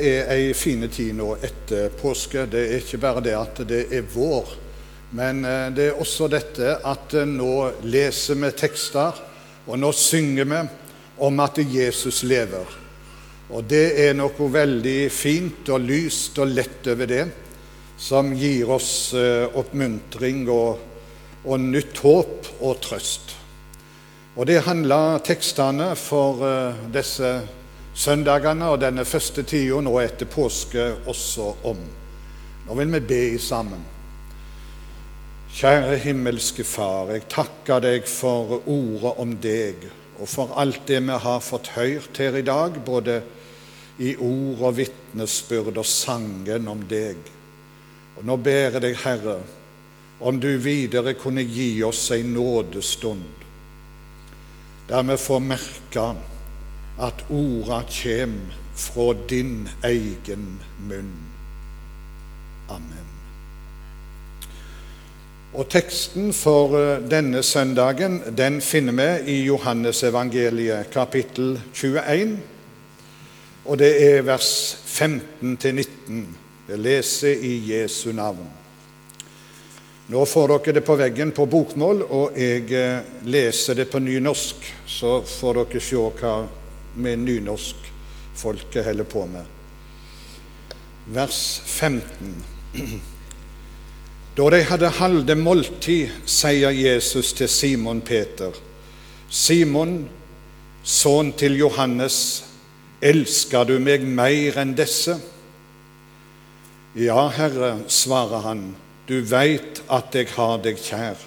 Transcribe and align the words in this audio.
er 0.00 0.30
ei 0.32 0.50
fine 0.56 0.88
tid 0.92 1.14
nå 1.18 1.34
etter 1.44 1.92
påske. 2.00 2.46
Det 2.50 2.60
er 2.66 2.82
ikke 2.82 3.00
bare 3.02 3.22
det 3.24 3.36
at 3.36 3.60
det 3.68 3.84
er 3.94 4.06
vår, 4.12 4.54
men 5.16 5.44
eh, 5.44 5.68
det 5.74 5.88
er 5.88 6.00
også 6.00 6.28
dette 6.30 6.76
at 6.86 7.14
eh, 7.18 7.26
nå 7.28 7.82
leser 7.90 8.38
vi 8.38 8.50
tekster, 8.56 9.16
og 9.66 9.78
nå 9.78 9.90
synger 9.94 10.48
vi 10.50 10.60
om 11.26 11.42
at 11.42 11.58
Jesus 11.62 12.22
lever. 12.24 12.76
Og 13.50 13.66
det 13.66 13.86
er 14.04 14.14
noe 14.14 14.50
veldig 14.54 15.10
fint 15.10 15.68
og 15.74 15.82
lyst 15.82 16.38
og 16.38 16.54
lett 16.54 16.86
over 16.92 17.10
det, 17.10 17.24
som 18.00 18.30
gir 18.32 18.70
oss 18.70 19.12
eh, 19.18 19.50
oppmuntring 19.50 20.46
og, 20.48 20.78
og 21.44 21.64
nytt 21.64 22.02
håp 22.06 22.52
og 22.60 22.78
trøst. 22.86 23.34
Og 24.38 24.46
det 24.46 24.62
handler 24.62 25.18
tekstene 25.26 25.90
for 25.98 26.38
disse 26.94 27.32
søndagene 27.94 28.70
og 28.70 28.80
denne 28.82 29.04
første 29.04 29.42
tida 29.42 29.80
nå 29.82 29.94
etter 30.02 30.28
påske 30.30 30.84
også 31.10 31.48
om. 31.70 31.80
Nå 32.66 32.76
vil 32.78 32.92
vi 32.94 33.00
be 33.00 33.22
sammen. 33.42 33.82
Kjære 35.50 35.96
himmelske 36.04 36.64
Far, 36.64 37.10
jeg 37.10 37.26
takker 37.28 37.82
deg 37.82 38.06
for 38.06 38.60
ordet 38.70 39.16
om 39.18 39.34
deg 39.42 39.88
og 40.20 40.28
for 40.28 40.52
alt 40.60 40.84
det 40.86 41.00
vi 41.02 41.16
har 41.24 41.40
fått 41.40 41.72
hørt 41.74 42.18
her 42.20 42.36
i 42.36 42.44
dag, 42.44 42.76
både 42.84 43.22
i 43.98 44.12
ord 44.20 44.62
og 44.68 44.76
vitnesbyrd 44.76 45.80
og 45.80 45.88
sangen 45.88 46.68
om 46.68 46.82
deg. 46.88 47.18
Og 48.18 48.26
Nå 48.28 48.36
ber 48.36 48.76
jeg 48.76 48.82
deg, 48.84 48.98
Herre, 49.00 49.38
om 50.20 50.36
du 50.40 50.50
videre 50.60 51.16
kunne 51.16 51.44
gi 51.48 51.82
oss 51.84 52.10
en 52.12 52.34
nådestund 52.36 53.28
der 54.90 55.04
vi 55.06 55.14
får 55.22 55.38
merke 55.38 56.02
at 57.00 57.24
orda 57.32 57.82
kjem 57.88 58.36
fra 58.76 59.12
din 59.28 59.68
egen 59.84 60.60
munn. 60.88 61.12
Amen. 62.70 63.08
Og 65.50 65.66
Teksten 65.72 66.30
for 66.36 66.76
eh, 66.78 67.00
denne 67.10 67.42
søndagen 67.42 68.20
den 68.36 68.60
finner 68.62 68.94
vi 68.94 69.32
i 69.32 69.40
Johannesevangeliet 69.48 70.92
kapittel 70.94 71.56
21. 71.74 72.36
Og 73.66 73.78
det 73.78 73.90
er 74.04 74.22
vers 74.22 74.52
15-19. 74.86 76.22
Jeg 76.70 76.78
leser 76.78 77.42
i 77.42 77.56
Jesu 77.72 78.12
navn. 78.14 78.46
Nå 80.10 80.22
får 80.26 80.48
dere 80.50 80.74
det 80.78 80.84
på 80.86 80.96
veggen 80.98 81.30
på 81.34 81.46
bokmål, 81.46 82.00
og 82.02 82.38
jeg 82.38 82.70
eh, 82.74 83.02
leser 83.30 83.78
det 83.78 83.90
på 83.90 83.98
nynorsk, 84.02 84.64
så 84.86 85.20
får 85.26 85.60
dere 85.64 85.82
se 85.82 86.08
hva 86.18 86.34
med 86.94 87.18
nynorskfolket 87.18 88.84
holder 88.84 89.04
på 89.04 89.26
med. 89.26 89.44
Vers 91.06 91.62
15. 91.66 92.34
Da 94.36 94.46
de 94.54 94.62
hadde 94.64 94.88
halde 95.00 95.34
måltid, 95.34 96.12
sier 96.26 96.70
Jesus 96.70 97.32
til 97.36 97.48
Simon 97.50 98.00
Peter, 98.00 98.54
Simon, 99.30 100.08
sønn 100.82 101.32
til 101.38 101.58
Johannes, 101.58 102.44
elsker 103.02 103.66
du 103.68 103.76
meg 103.82 104.06
mer 104.06 104.58
enn 104.62 104.76
disse? 104.78 105.18
Ja, 106.98 107.28
Herre, 107.34 107.76
svarer 107.90 108.46
han, 108.46 108.62
du 109.06 109.20
veit 109.26 109.82
at 109.90 110.14
jeg 110.14 110.30
har 110.36 110.56
deg 110.62 110.80
kjær. 110.82 111.18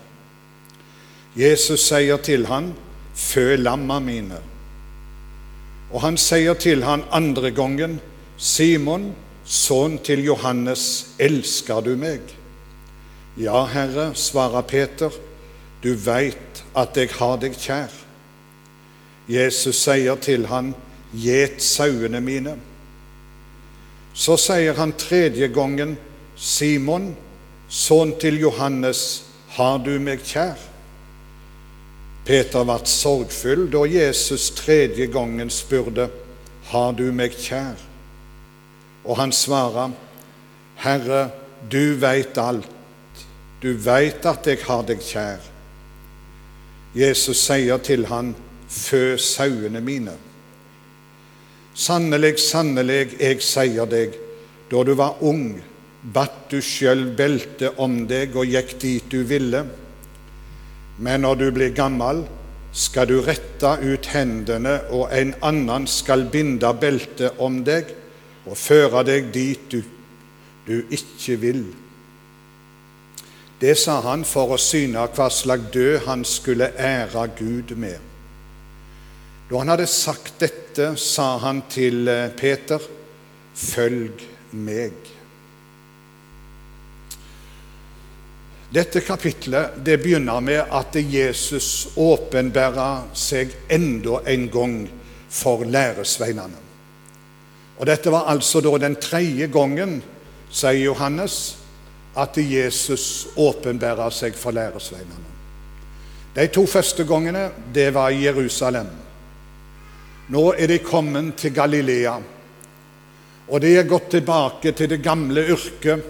Jesus 1.39 1.87
sier 1.89 2.19
til 2.23 2.47
han, 2.49 2.73
fø 3.15 3.55
lamma 3.59 3.99
mine. 4.03 4.39
Og 5.93 6.01
han 6.01 6.17
sier 6.17 6.57
til 6.57 6.81
han 6.87 7.05
andre 7.13 7.51
gangen, 7.53 7.99
Simon, 8.37 9.11
sønn 9.45 9.99
til 10.01 10.23
Johannes, 10.25 11.13
elsker 11.21 11.83
du 11.85 11.93
meg? 11.99 12.25
Ja, 13.37 13.65
Herre, 13.69 14.11
svarer 14.17 14.65
Peter, 14.65 15.13
du 15.83 15.93
veit 15.93 16.63
at 16.77 16.97
jeg 16.97 17.13
har 17.19 17.37
deg 17.41 17.57
kjær. 17.59 17.93
Jesus 19.29 19.83
sier 19.85 20.17
til 20.21 20.47
han, 20.49 20.73
gjet 21.13 21.61
sauene 21.61 22.21
mine. 22.25 22.57
Så 24.13 24.37
sier 24.41 24.73
han 24.77 24.95
tredje 24.97 25.47
gangen, 25.53 25.95
Simon, 26.35 27.11
sønn 27.69 28.17
til 28.21 28.41
Johannes, 28.41 29.23
har 29.53 29.77
du 29.85 29.93
meg 30.01 30.25
kjær? 30.25 30.72
Peter 32.23 32.63
ble 32.63 32.79
sorgfull 32.87 33.65
da 33.71 33.83
Jesus 33.89 34.49
tredje 34.55 35.09
gangen 35.11 35.51
spurte, 35.51 36.09
Har 36.71 36.93
du 36.95 37.09
meg 37.11 37.35
kjær? 37.35 37.75
Og 39.03 39.17
han 39.19 39.33
svarer, 39.35 39.91
Herre, 40.79 41.31
du 41.69 41.95
veit 41.99 42.37
alt. 42.39 42.69
Du 43.59 43.73
veit 43.75 44.25
at 44.25 44.47
jeg 44.47 44.63
har 44.63 44.85
deg 44.87 45.03
kjær. 45.03 45.43
Jesus 46.95 47.43
sier 47.43 47.83
til 47.83 48.07
han, 48.07 48.33
Fø 48.73 49.17
sauene 49.19 49.83
mine. 49.83 50.15
Sannelig, 51.75 52.39
sannelig, 52.41 53.17
jeg 53.19 53.43
sier 53.43 53.85
deg, 53.89 54.15
da 54.71 54.81
du 54.85 54.95
var 54.97 55.19
ung, 55.25 55.59
batt 56.15 56.47
du 56.49 56.59
sjøl 56.61 57.05
belte 57.17 57.73
om 57.81 58.03
deg 58.09 58.35
og 58.37 58.49
gikk 58.49 58.75
dit 58.81 59.11
du 59.11 59.21
ville. 59.27 59.65
Men 60.97 61.23
når 61.25 61.35
du 61.35 61.45
blir 61.51 61.73
gammel, 61.75 62.23
skal 62.73 63.07
du 63.09 63.19
rette 63.21 63.75
ut 63.81 64.09
hendene, 64.13 64.79
og 64.89 65.13
en 65.13 65.33
annen 65.45 65.85
skal 65.89 66.25
binde 66.33 66.69
beltet 66.81 67.39
om 67.41 67.61
deg 67.65 67.91
og 68.49 68.57
føre 68.57 69.03
deg 69.07 69.29
dit 69.33 69.67
du, 69.71 69.81
du 70.67 70.77
ikke 70.89 71.37
vil. 71.41 71.63
Det 73.61 73.77
sa 73.79 74.01
han 74.03 74.25
for 74.27 74.55
å 74.55 74.59
syne 74.59 75.05
hva 75.15 75.29
slags 75.31 75.69
død 75.71 76.01
han 76.07 76.25
skulle 76.27 76.73
ære 76.75 77.27
Gud 77.37 77.75
med. 77.79 78.09
Da 79.47 79.61
han 79.61 79.71
hadde 79.71 79.87
sagt 79.87 80.41
dette, 80.41 80.95
sa 80.97 81.37
han 81.43 81.61
til 81.71 82.07
eh, 82.09 82.31
Peter, 82.35 82.81
følg 83.53 84.23
meg. 84.57 85.12
Dette 88.73 89.03
kapitlet 89.05 89.75
det 89.85 89.99
begynner 90.01 90.39
med 90.41 90.71
at 90.73 90.95
Jesus 90.97 91.93
åpenbærer 91.93 93.11
seg 93.13 93.51
enda 93.69 94.23
en 94.25 94.47
gang 94.49 94.77
for 95.29 95.61
læresveinene. 95.61 96.57
Og 97.77 97.85
Dette 97.85 98.09
var 98.09 98.31
altså 98.31 98.63
da 98.65 98.71
den 98.81 98.95
tredje 98.97 99.45
gangen, 99.53 99.99
sier 100.49 100.87
Johannes, 100.87 101.35
at 102.17 102.37
Jesus 102.37 103.27
åpenbærer 103.37 104.09
seg 104.13 104.33
for 104.37 104.55
læresveinene. 104.57 105.29
De 106.33 106.47
to 106.49 106.65
første 106.65 107.05
gangene 107.05 107.51
det 107.73 107.91
var 107.93 108.09
i 108.09 108.25
Jerusalem. 108.25 108.89
Nå 110.33 110.43
er 110.57 110.71
de 110.71 110.79
kommet 110.81 111.35
til 111.37 111.53
Galilea, 111.53 112.17
og 113.53 113.61
de 113.61 113.75
er 113.77 113.85
gått 113.85 114.09
tilbake 114.15 114.73
til 114.73 114.89
det 114.89 115.01
gamle 115.05 115.45
yrket 115.53 116.09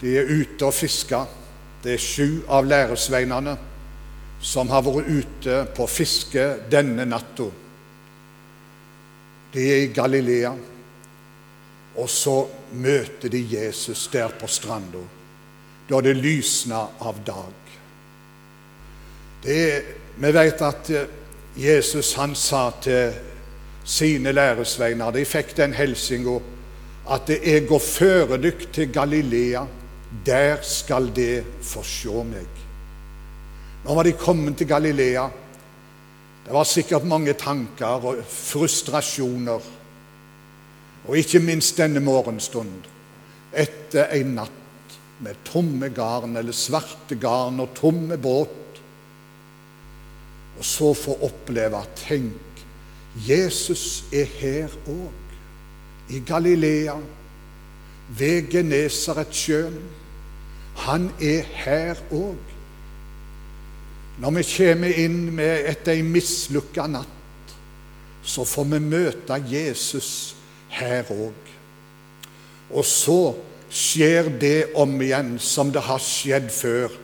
de 0.00 0.14
er 0.18 0.30
ute 0.30 0.66
og 0.66 0.74
fisker. 0.74 1.26
Det 1.82 1.94
er 1.94 2.02
sju 2.02 2.42
av 2.50 2.66
læresveinene 2.66 3.56
som 4.40 4.70
har 4.70 4.84
vært 4.86 5.08
ute 5.10 5.60
på 5.74 5.86
fiske 5.90 6.44
denne 6.70 7.06
natta. 7.08 7.48
De 9.52 9.64
er 9.64 9.86
i 9.86 9.92
Galilea, 9.94 10.52
og 11.98 12.10
så 12.10 12.36
møter 12.78 13.32
de 13.32 13.40
Jesus 13.42 14.06
der 14.12 14.34
på 14.38 14.46
stranda, 14.46 15.00
da 15.88 16.02
det 16.04 16.14
lysner 16.18 17.00
av 17.00 17.22
dag. 17.26 17.56
Er, 19.48 19.82
vi 20.18 20.30
vet 20.34 20.62
at 20.66 20.90
eh, 20.90 21.10
Jesus 21.58 22.12
han 22.18 22.34
sa 22.36 22.68
til 22.82 23.14
sine 23.88 24.32
læresveiner 24.34 25.14
De 25.14 25.22
fikk 25.24 25.54
den 25.56 25.72
hilsinga 25.78 26.34
at 27.14 27.30
jeg 27.30 27.62
går 27.70 27.80
føre 27.80 28.36
dykk 28.42 28.66
til 28.74 28.90
Galilea 28.92 29.62
der 30.26 30.62
skal 30.62 31.10
de 31.14 31.44
få 31.62 31.82
se 31.86 32.24
meg. 32.24 32.64
Nå 33.84 33.94
var 33.94 34.04
de 34.04 34.16
kommet 34.18 34.58
til 34.58 34.68
Galilea. 34.68 35.28
Det 36.44 36.54
var 36.54 36.64
sikkert 36.64 37.04
mange 37.04 37.34
tanker 37.38 38.06
og 38.08 38.22
frustrasjoner. 38.24 39.74
Og 41.08 41.18
ikke 41.18 41.40
minst 41.40 41.78
denne 41.78 42.00
morgenstund, 42.04 42.88
etter 43.52 44.10
en 44.18 44.34
natt 44.36 44.96
med 45.24 45.38
tomme 45.46 45.88
garn 45.94 46.36
eller 46.36 46.56
svarte 46.56 47.16
garn 47.20 47.60
og 47.62 47.72
tomme 47.76 48.18
båt. 48.20 48.80
Og 50.58 50.64
så 50.66 50.90
få 50.94 51.16
oppleve 51.28 51.80
Tenk, 51.96 52.64
Jesus 53.28 54.04
er 54.12 54.28
her 54.38 54.74
òg, 54.90 55.24
i 56.10 56.20
Galilea, 56.26 56.96
ved 58.18 58.50
Genesaretsjøen. 58.50 59.80
Han 60.84 61.10
er 61.20 61.42
her 61.42 61.98
òg. 62.14 62.38
Når 64.18 64.34
vi 64.38 64.44
kommer 64.50 64.98
inn 64.98 65.18
med 65.34 65.68
etter 65.70 65.94
ei 65.94 66.02
mislukka 66.02 66.88
natt, 66.90 67.52
så 68.22 68.44
får 68.44 68.66
vi 68.72 68.80
møte 68.82 69.38
Jesus 69.50 70.10
her 70.74 71.06
òg. 71.14 71.52
Og 72.70 72.84
så 72.84 73.20
skjer 73.70 74.30
det 74.40 74.70
om 74.76 74.96
igjen 75.02 75.36
som 75.42 75.70
det 75.72 75.84
har 75.86 76.02
skjedd 76.02 76.50
før 76.52 76.94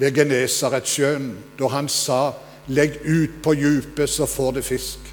ved 0.00 0.16
Genesaretsjøen, 0.16 1.32
da 1.58 1.68
han 1.68 1.88
sa 1.88 2.32
'legg 2.68 3.00
ut 3.04 3.42
på 3.42 3.54
djupet, 3.54 4.10
så 4.10 4.26
får 4.26 4.52
det 4.52 4.64
fisk'. 4.64 5.10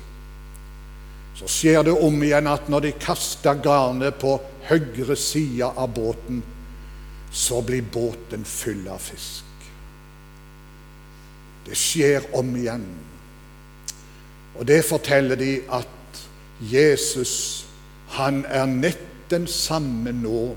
Så 1.35 1.47
skjer 1.47 1.83
det 1.83 1.93
om 1.93 2.23
igjen 2.23 2.47
at 2.47 2.69
når 2.69 2.79
de 2.79 2.91
kaster 2.91 3.53
garnet 3.63 4.15
på 4.15 4.39
høyre 4.69 5.15
side 5.15 5.65
av 5.65 5.93
båten, 5.93 6.43
så 7.31 7.61
blir 7.61 7.81
båten 7.81 8.45
full 8.45 8.87
av 8.87 8.99
fisk. 9.03 9.43
Det 11.67 11.75
skjer 11.75 12.23
om 12.37 12.55
igjen. 12.55 12.85
Og 14.57 14.67
det 14.67 14.81
forteller 14.87 15.35
de 15.35 15.51
at 15.69 16.21
Jesus, 16.63 17.65
han 18.15 18.45
er 18.45 18.65
nett 18.65 19.03
den 19.29 19.47
samme 19.47 20.13
nå 20.15 20.55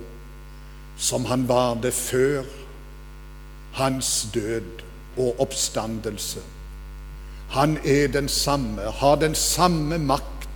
som 1.00 1.24
han 1.26 1.48
var 1.48 1.74
det 1.82 1.92
før 1.96 2.46
hans 3.74 4.28
død 4.34 4.84
og 5.18 5.40
oppstandelse. 5.42 6.40
Han 7.50 7.78
er 7.84 8.06
den 8.08 8.28
samme, 8.28 8.82
har 8.82 9.16
den 9.16 9.34
samme 9.34 9.98
makt 9.98 10.48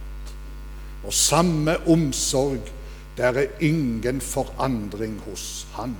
og 1.04 1.12
samme 1.12 1.76
omsorg. 1.86 2.60
Det 3.16 3.24
er 3.24 3.46
ingen 3.62 4.20
forandring 4.20 5.20
hos 5.26 5.66
han. 5.72 5.94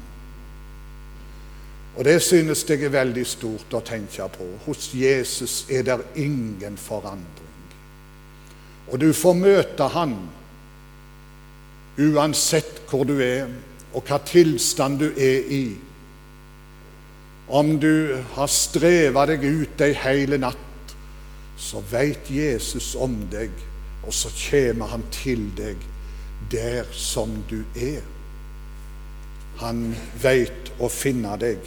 Og 1.96 2.05
det 2.05 2.22
synes 2.22 2.64
jeg 2.69 2.82
er 2.82 2.90
veldig 2.90 3.22
stort 3.26 3.75
å 3.75 3.82
tenke 3.87 4.26
på. 4.34 4.46
Hos 4.66 4.88
Jesus 4.99 5.62
er 5.70 5.84
det 5.87 6.00
ingen 6.19 6.76
forandring. 6.76 7.52
Og 8.90 8.99
du 9.00 9.12
får 9.14 9.38
møte 9.38 9.87
han 9.94 10.16
uansett 11.94 12.82
hvor 12.90 13.06
du 13.06 13.14
er, 13.22 13.46
og 13.94 14.02
hva 14.08 14.19
tilstand 14.26 14.99
du 14.99 15.06
er 15.14 15.46
i. 15.55 15.64
Om 17.46 17.76
du 17.78 18.19
har 18.34 18.50
streva 18.50 19.28
deg 19.31 19.46
ut 19.46 19.87
ei 19.87 19.93
hele 20.02 20.40
natt, 20.43 20.94
så 21.55 21.78
veit 21.93 22.26
Jesus 22.26 22.96
om 22.99 23.14
deg, 23.31 23.55
og 24.02 24.10
så 24.12 24.32
kommer 24.50 24.90
han 24.90 25.06
til 25.14 25.46
deg 25.55 25.78
der 26.50 26.85
som 26.93 27.31
du 27.50 27.62
er. 27.75 28.02
Han 29.62 29.94
veit 30.23 30.73
å 30.82 30.91
finne 30.91 31.37
deg. 31.38 31.58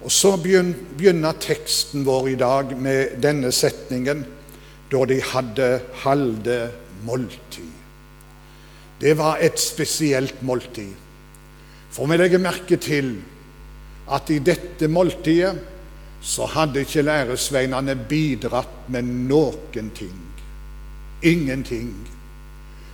Og 0.00 0.10
Så 0.12 0.36
begynner 0.40 1.36
teksten 1.40 2.06
vår 2.06 2.30
i 2.32 2.38
dag 2.40 2.72
med 2.76 3.20
denne 3.22 3.52
setningen 3.52 4.24
da 4.90 5.04
de 5.06 5.20
hadde 5.22 5.68
halde 6.02 6.60
måltid. 7.06 7.76
Det 9.00 9.12
var 9.16 9.38
et 9.40 9.60
spesielt 9.60 10.42
måltid. 10.42 10.92
For 11.90 12.08
vi 12.08 12.16
legger 12.16 12.42
merke 12.42 12.76
til 12.80 13.14
at 14.10 14.30
i 14.30 14.40
dette 14.44 14.88
måltidet 14.88 15.54
så 16.20 16.46
hadde 16.52 16.82
ikke 16.84 17.04
læresveinene 17.06 17.94
bidratt 18.08 18.88
med 18.92 19.08
noen 19.30 19.92
ting. 19.96 20.18
Ingenting. 21.22 21.94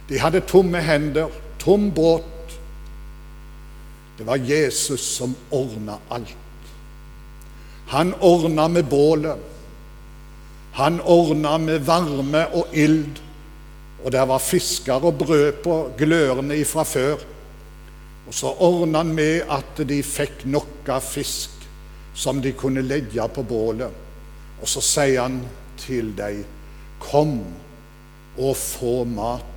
De 0.08 0.18
hadde 0.18 0.40
tomme 0.46 0.80
hender, 0.80 1.30
tom 1.58 1.90
båt. 1.90 2.58
Det 4.18 4.24
var 4.24 4.36
Jesus 4.36 5.02
som 5.16 5.34
ordna 5.50 5.98
alt. 6.08 6.36
Han 7.86 8.14
ordna 8.20 8.68
med 8.68 8.84
bålet. 8.84 9.38
Han 10.72 11.00
ordna 11.00 11.58
med 11.58 11.84
varme 11.84 12.46
og 12.52 12.72
ild. 12.72 13.20
Og 14.04 14.12
der 14.12 14.26
var 14.26 14.38
fisker 14.38 15.04
og 15.04 15.18
brød 15.18 15.52
på 15.64 15.76
glørne 15.98 16.56
ifra 16.56 16.84
før. 16.84 17.16
Og 18.26 18.34
så 18.34 18.50
ordna 18.58 18.98
han 18.98 19.14
med 19.14 19.46
at 19.50 19.82
de 19.88 20.02
fikk 20.02 20.44
noe 20.50 21.00
fisk 21.02 21.50
som 22.16 22.40
de 22.42 22.52
kunne 22.52 22.82
legge 22.82 23.28
på 23.34 23.42
bålet. 23.42 23.90
Og 24.60 24.68
så 24.68 24.80
sier 24.80 25.26
han 25.26 25.42
til 25.80 26.14
dem, 26.16 26.44
kom 27.00 27.38
og 28.38 28.56
få 28.56 29.04
mat. 29.04 29.55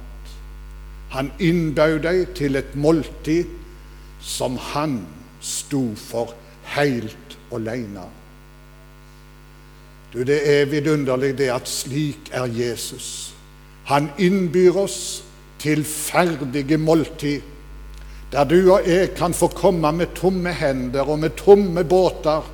Han 1.09 1.31
innbød 1.39 1.99
dem 1.99 2.25
til 2.35 2.55
et 2.55 2.75
måltid 2.75 3.45
som 4.21 4.57
han 4.57 5.01
sto 5.41 5.95
for 5.95 6.33
helt 6.75 7.37
alene. 7.53 8.05
Du, 10.13 10.23
Det 10.23 10.41
er 10.59 10.65
vidunderlig 10.65 11.37
det 11.37 11.49
at 11.53 11.69
slik 11.69 12.29
er 12.31 12.45
Jesus. 12.45 13.33
Han 13.85 14.09
innbyr 14.17 14.77
oss 14.77 15.23
til 15.59 15.83
ferdige 15.85 16.77
måltid 16.77 17.41
der 18.31 18.43
du 18.45 18.71
og 18.71 18.85
jeg 18.85 19.15
kan 19.17 19.33
få 19.33 19.47
komme 19.47 19.91
med 19.91 20.13
tomme 20.15 20.53
hender 20.53 21.01
og 21.01 21.19
med 21.19 21.29
tomme 21.37 21.83
båter. 21.83 22.45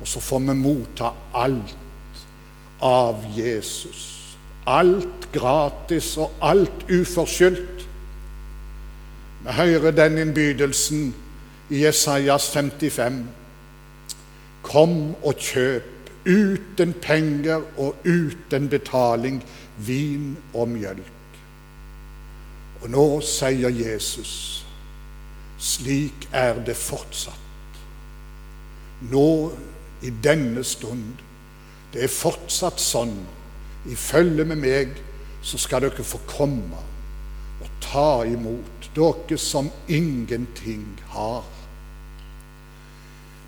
Og 0.00 0.08
så 0.08 0.20
får 0.20 0.38
vi 0.38 0.54
motta 0.54 1.10
alt 1.34 1.74
av 2.80 3.24
Jesus. 3.36 4.17
Alt 4.68 5.30
gratis 5.32 6.16
og 6.20 6.34
alt 6.44 6.84
uforskyldt. 6.92 7.84
Vi 9.44 9.54
hører 9.56 9.94
den 9.96 10.18
innbydelsen 10.18 11.14
i 11.70 11.84
Jesajas 11.84 12.50
55. 12.52 13.22
Kom 14.62 15.14
og 15.22 15.40
kjøp 15.40 15.94
uten 16.28 16.92
penger 17.00 17.62
og 17.78 17.96
uten 18.04 18.68
betaling 18.68 19.40
vin 19.86 20.34
og 20.52 20.68
mjølk. 20.68 21.14
Og 22.82 22.90
nå 22.92 23.06
sier 23.24 23.72
Jesus 23.72 24.64
slik 25.58 26.28
er 26.32 26.60
det 26.66 26.76
fortsatt. 26.78 27.78
Nå, 29.10 29.52
i 30.02 30.10
denne 30.22 30.62
stund. 30.64 31.18
Det 31.92 32.04
er 32.06 32.12
fortsatt 32.12 32.78
sånn. 32.82 33.16
I 33.86 33.94
følge 33.94 34.44
med 34.44 34.56
meg 34.56 34.96
så 35.42 35.58
skal 35.58 35.86
dere 35.86 36.04
få 36.04 36.18
komme 36.26 36.82
og 37.62 37.70
ta 37.82 38.24
imot, 38.26 38.90
dere 38.96 39.38
som 39.38 39.70
ingenting 39.88 40.84
har. 41.14 41.46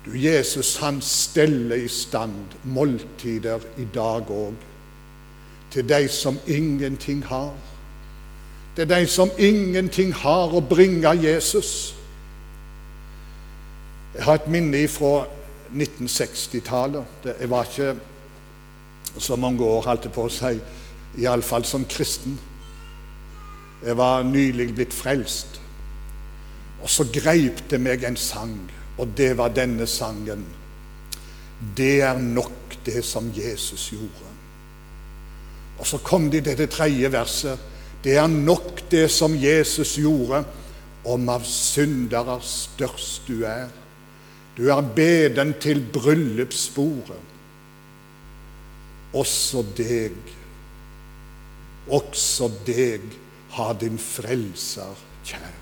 Du, 0.05 0.11
Jesus 0.17 0.77
han 0.81 1.01
steller 1.01 1.75
i 1.75 1.87
stand 1.87 2.55
måltider 2.63 3.59
i 3.77 3.85
dag 3.93 4.31
òg 4.31 4.67
til 5.71 5.89
de 5.89 6.07
som 6.07 6.39
ingenting 6.47 7.25
har. 7.25 7.53
Til 8.75 8.89
de 8.89 9.07
som 9.07 9.29
ingenting 9.37 10.13
har 10.13 10.51
å 10.55 10.59
bringe 10.59 11.11
Jesus. 11.21 11.95
Jeg 14.15 14.23
har 14.23 14.39
et 14.39 14.47
minne 14.51 14.87
fra 14.91 15.25
1960-tallet. 15.71 17.29
Jeg 17.39 17.49
var 17.49 17.69
ikke 17.69 17.95
så 19.19 19.35
mange 19.35 19.63
år, 19.63 19.81
holdt 19.85 20.07
jeg 20.07 20.15
på 20.15 20.27
å 20.27 20.31
si, 20.31 20.53
iallfall 21.19 21.65
som 21.67 21.85
kristen. 21.89 22.37
Jeg 23.81 23.97
var 23.97 24.23
nylig 24.23 24.69
blitt 24.75 24.93
frelst. 24.93 25.59
Og 26.81 26.89
så 26.89 27.05
greip 27.13 27.63
det 27.69 27.81
meg 27.81 28.05
en 28.07 28.17
sang, 28.17 28.55
og 28.97 29.13
det 29.17 29.33
var 29.37 29.53
denne 29.53 29.87
sangen. 29.89 30.45
Det 31.77 32.01
er 32.05 32.17
nok 32.21 32.77
det 32.85 33.03
som 33.05 33.27
Jesus 33.35 33.91
gjorde. 33.93 34.29
Og 35.81 35.87
så 35.87 35.97
kom 36.05 36.29
de 36.29 36.41
til 36.41 36.57
det 36.57 36.69
tredje 36.73 37.11
verset. 37.11 37.59
Det 38.03 38.15
er 38.17 38.27
nok 38.29 38.83
det 38.91 39.07
som 39.13 39.35
Jesus 39.37 39.95
gjorde, 39.97 40.43
om 41.05 41.29
av 41.33 41.45
syndere 41.45 42.37
størst 42.45 43.29
du 43.29 43.41
er. 43.49 43.69
Du 44.57 44.67
er 44.69 44.81
beden 44.95 45.55
til 45.61 45.81
bryllupsbordet. 45.93 47.17
Også 49.17 49.63
deg, 49.75 50.15
også 51.91 52.47
deg 52.67 53.03
har 53.51 53.73
din 53.81 53.97
frelser 53.99 54.93
kjær. 55.27 55.57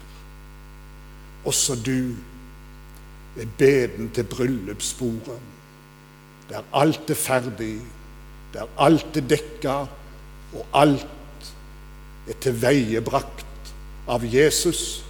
Også 1.49 1.77
du 1.81 2.13
er 3.39 3.47
beden 3.57 4.11
til 4.13 4.27
bryllupsbordet, 4.29 5.39
der 6.49 6.65
alt 6.73 7.09
er 7.09 7.17
ferdig, 7.17 7.77
der 8.53 8.69
alt 8.77 9.17
er 9.17 9.25
dekka, 9.29 9.75
og 10.53 10.65
alt 10.73 11.51
er 12.29 12.37
tilveiebrakt 12.41 13.73
av 14.09 14.25
Jesus. 14.25 15.03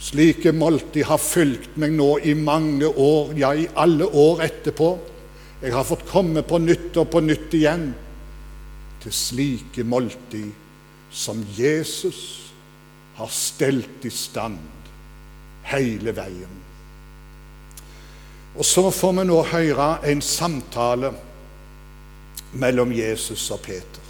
Slike 0.00 0.52
måltid 0.52 1.06
har 1.08 1.20
fulgt 1.20 1.76
meg 1.80 1.94
nå 1.96 2.18
i 2.20 2.34
mange 2.36 2.88
år, 2.88 3.32
ja, 3.40 3.52
i 3.56 3.68
alle 3.76 4.06
år 4.06 4.44
etterpå. 4.44 4.90
Jeg 5.62 5.72
har 5.72 5.84
fått 5.88 6.04
komme 6.08 6.42
på 6.44 6.58
nytt 6.60 6.96
og 7.00 7.08
på 7.12 7.22
nytt 7.24 7.54
igjen 7.56 7.88
til 9.02 9.14
slike 9.14 9.84
måltid 9.88 10.50
som 11.12 11.40
Jesus 11.56 12.20
har 13.16 13.30
stelt 13.32 14.04
i 14.04 14.12
stand 14.12 14.60
hele 15.70 16.12
veien. 16.12 16.56
Og 18.56 18.64
så 18.64 18.90
får 18.92 19.14
vi 19.18 19.24
nå 19.28 19.38
høre 19.50 19.88
en 20.08 20.22
samtale 20.24 21.12
mellom 22.56 22.92
Jesus 22.92 23.50
og 23.52 23.62
Peter. 23.64 24.04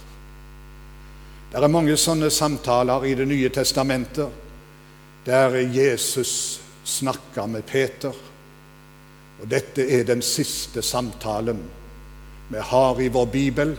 Det 1.47 1.59
er 1.63 1.71
mange 1.71 1.95
sånne 1.99 2.29
samtaler 2.31 3.05
i 3.07 3.15
Det 3.15 3.27
nye 3.27 3.49
testamentet 3.49 4.43
der 5.27 5.55
Jesus 5.59 6.59
snakker 6.83 7.47
med 7.47 7.65
Peter. 7.67 8.13
Og 9.41 9.49
dette 9.51 9.85
er 9.85 10.03
den 10.07 10.21
siste 10.21 10.81
samtalen 10.81 11.59
vi 12.49 12.61
har 12.63 13.01
i 13.01 13.09
vår 13.11 13.25
bibel 13.25 13.73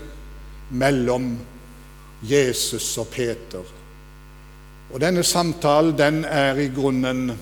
mellom 0.70 1.32
Jesus 2.22 2.98
og 2.98 3.08
Peter. 3.08 3.64
Og 4.92 5.00
denne 5.00 5.24
samtalen 5.24 5.96
den 5.98 6.24
er 6.24 6.58
i 6.60 6.68
grunnen 6.74 7.32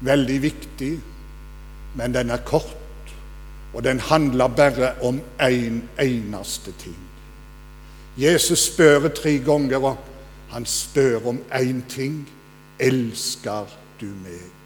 veldig 0.00 0.42
viktig, 0.42 0.92
men 1.94 2.14
den 2.14 2.30
er 2.30 2.44
kort. 2.46 2.76
Og 3.74 3.84
den 3.84 4.00
handler 4.00 4.48
bare 4.48 4.94
om 5.02 5.20
én 5.38 5.54
en 5.66 5.82
eneste 5.98 6.72
ting. 6.78 6.96
Jesus 8.18 8.58
spør 8.58 9.08
tre 9.08 9.38
ganger, 9.38 9.78
og 9.78 9.96
han 10.50 10.66
spør 10.66 11.26
om 11.26 11.38
én 11.54 11.82
ting. 11.88 12.28
Elsker 12.78 13.66
du 14.00 14.06
meg? 14.06 14.59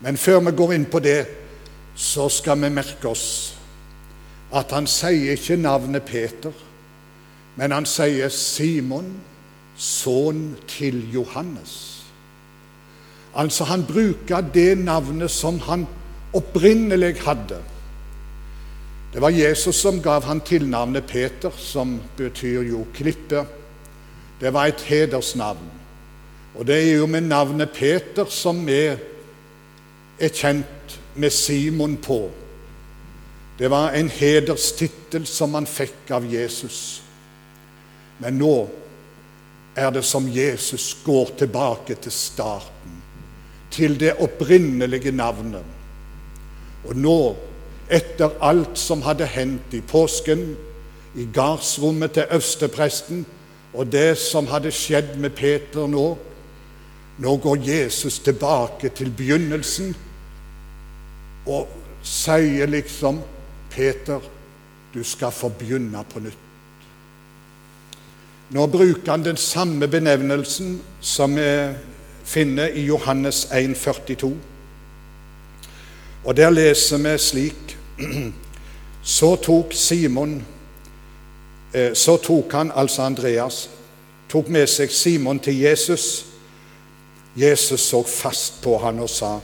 Men 0.00 0.16
før 0.16 0.40
vi 0.46 0.54
går 0.56 0.74
inn 0.76 0.86
på 0.90 1.00
det, 1.02 1.20
så 1.98 2.28
skal 2.30 2.60
vi 2.62 2.70
merke 2.70 3.10
oss 3.10 3.28
at 4.54 4.70
han 4.72 4.86
sier 4.88 5.34
ikke 5.34 5.58
navnet 5.60 6.06
Peter, 6.08 6.54
men 7.58 7.74
han 7.74 7.86
sier 7.88 8.30
Simon, 8.32 9.10
sønn 9.78 10.56
til 10.70 11.02
Johannes. 11.12 11.74
Altså, 13.38 13.66
han 13.68 13.84
bruker 13.86 14.46
det 14.54 14.78
navnet 14.80 15.30
som 15.30 15.60
han 15.68 15.84
opprinnelig 16.34 17.18
hadde. 17.22 17.60
Det 19.12 19.22
var 19.22 19.34
Jesus 19.34 19.76
som 19.80 20.00
gav 20.02 20.24
han 20.28 20.40
tilnavnet 20.44 21.06
Peter, 21.06 21.52
som 21.54 21.98
betyr 22.16 22.66
jo 22.68 22.84
klippe. 22.94 23.44
Det 24.40 24.52
var 24.54 24.68
et 24.68 24.82
hedersnavn. 24.88 25.70
Og 26.58 26.66
det 26.66 26.76
er 26.76 26.98
jo 26.98 27.06
med 27.06 27.28
navnet 27.28 27.70
Peter 27.74 28.26
som 28.30 28.64
vi 28.66 28.96
er 30.20 30.34
kjent 30.34 30.98
med 31.14 31.30
Simon 31.30 31.96
på. 31.96 32.30
Det 33.58 33.70
var 33.70 33.90
en 33.90 34.10
hederstittel 34.10 35.26
som 35.26 35.54
han 35.54 35.66
fikk 35.66 36.10
av 36.14 36.26
Jesus. 36.30 37.02
Men 38.18 38.38
nå 38.38 38.54
er 39.78 39.90
det 39.94 40.04
som 40.06 40.28
Jesus 40.30 40.96
går 41.04 41.34
tilbake 41.38 41.94
til 42.02 42.14
starten, 42.14 43.02
til 43.70 43.98
det 43.98 44.16
opprinnelige 44.22 45.12
navnet. 45.12 45.66
Og 46.86 46.96
nå, 46.96 47.18
etter 47.90 48.34
alt 48.44 48.78
som 48.78 49.02
hadde 49.02 49.26
hendt 49.26 49.74
i 49.74 49.82
påsken, 49.82 50.54
i 51.18 51.26
gardsrommet 51.34 52.14
til 52.14 52.30
øverstepresten, 52.30 53.26
og 53.74 53.92
det 53.92 54.18
som 54.18 54.46
hadde 54.46 54.70
skjedd 54.72 55.16
med 55.18 55.34
Peter 55.36 55.86
nå, 55.90 56.08
nå 57.18 57.36
går 57.42 57.64
Jesus 57.66 58.18
tilbake 58.22 58.88
til 58.94 59.10
begynnelsen 59.10 59.96
og 61.48 61.68
sier 62.04 62.68
liksom 62.68 63.22
Peter, 63.70 64.20
du 64.94 65.02
skal 65.04 65.32
få 65.32 65.48
begynne 65.48 66.04
på 66.12 66.20
nytt. 66.20 66.44
Nå 68.50 68.66
bruker 68.66 69.10
han 69.10 69.24
den 69.24 69.36
samme 69.36 69.88
benevnelsen 69.88 70.78
som 71.00 71.36
vi 71.36 71.48
finner 72.24 72.72
i 72.72 72.86
Johannes 72.86 73.44
1, 73.52 73.76
42. 73.76 74.32
Og 76.24 76.36
der 76.36 76.50
leser 76.50 76.98
vi 76.98 77.18
slik 77.18 77.76
Så 79.02 79.36
tok 79.36 79.72
Simon 79.72 80.42
eh, 81.74 81.94
Så 81.94 82.16
tok 82.16 82.52
han, 82.52 82.72
altså 82.74 83.02
Andreas, 83.02 83.68
tok 84.28 84.48
med 84.48 84.66
seg 84.68 84.92
Simon 84.92 85.38
til 85.38 85.60
Jesus. 85.60 86.26
Jesus 87.36 87.80
så 87.80 88.02
fast 88.02 88.62
på 88.62 88.78
han 88.82 88.98
og 89.00 89.08
sa, 89.10 89.38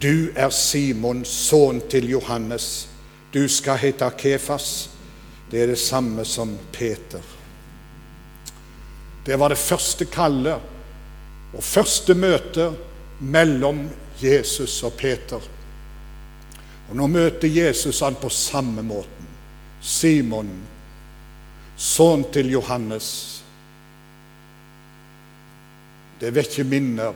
'Du 0.00 0.30
er 0.36 0.50
Simon, 0.50 1.24
sønn 1.24 1.80
til 1.90 2.10
Johannes. 2.10 2.88
Du 3.34 3.48
skal 3.48 3.78
hete 3.78 4.10
Kefas.' 4.18 4.88
Det 5.50 5.62
er 5.62 5.66
det 5.66 5.78
samme 5.78 6.24
som 6.24 6.58
Peter. 6.72 7.22
Det 9.26 9.38
var 9.38 9.48
det 9.48 9.58
første 9.58 10.04
kallet 10.04 10.60
og 11.54 11.64
første 11.64 12.14
møte 12.14 12.72
mellom 13.20 13.88
Jesus 14.22 14.82
og 14.82 14.92
Peter. 14.92 15.40
Og 16.88 16.96
Nå 16.96 17.06
møter 17.06 17.48
Jesus 17.48 18.00
han 18.00 18.16
på 18.20 18.28
samme 18.28 18.82
måten. 18.82 19.26
Simon, 19.80 20.50
sønn 21.76 22.24
til 22.32 22.50
Johannes. 22.50 23.08
Det 26.20 26.32
vekker 26.34 26.64
minner. 26.64 27.14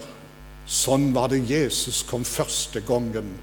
Sånn 0.66 1.10
var 1.14 1.32
det 1.32 1.42
Jesus 1.48 2.02
kom 2.08 2.24
første 2.24 2.80
gangen, 2.86 3.34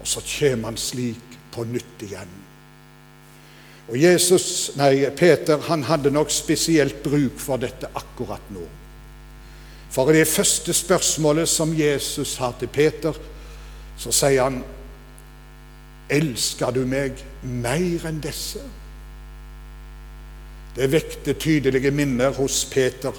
og 0.00 0.08
så 0.08 0.22
kommer 0.24 0.72
han 0.72 0.80
slik 0.80 1.38
på 1.54 1.66
nytt 1.68 2.06
igjen. 2.06 2.40
Og 3.84 3.98
Jesus, 4.00 4.72
nei, 4.80 5.04
Peter 5.16 5.60
han 5.68 5.84
hadde 5.84 6.12
nok 6.14 6.32
spesielt 6.32 7.02
bruk 7.04 7.36
for 7.40 7.60
dette 7.60 7.90
akkurat 7.92 8.46
nå. 8.54 8.64
For 9.92 10.10
i 10.10 10.16
det 10.22 10.28
første 10.28 10.74
spørsmålet 10.74 11.48
som 11.48 11.74
Jesus 11.76 12.38
har 12.40 12.56
til 12.58 12.72
Peter, 12.72 13.14
så 14.00 14.14
sier 14.14 14.48
han 14.48 14.62
Elsker 16.10 16.72
du 16.74 16.82
meg 16.88 17.20
mer 17.42 18.02
enn 18.08 18.18
disse? 18.24 18.60
Det 20.74 20.88
vekte 20.90 21.36
tydelige 21.38 21.92
minner 21.94 22.34
hos 22.36 22.64
Peter. 22.68 23.14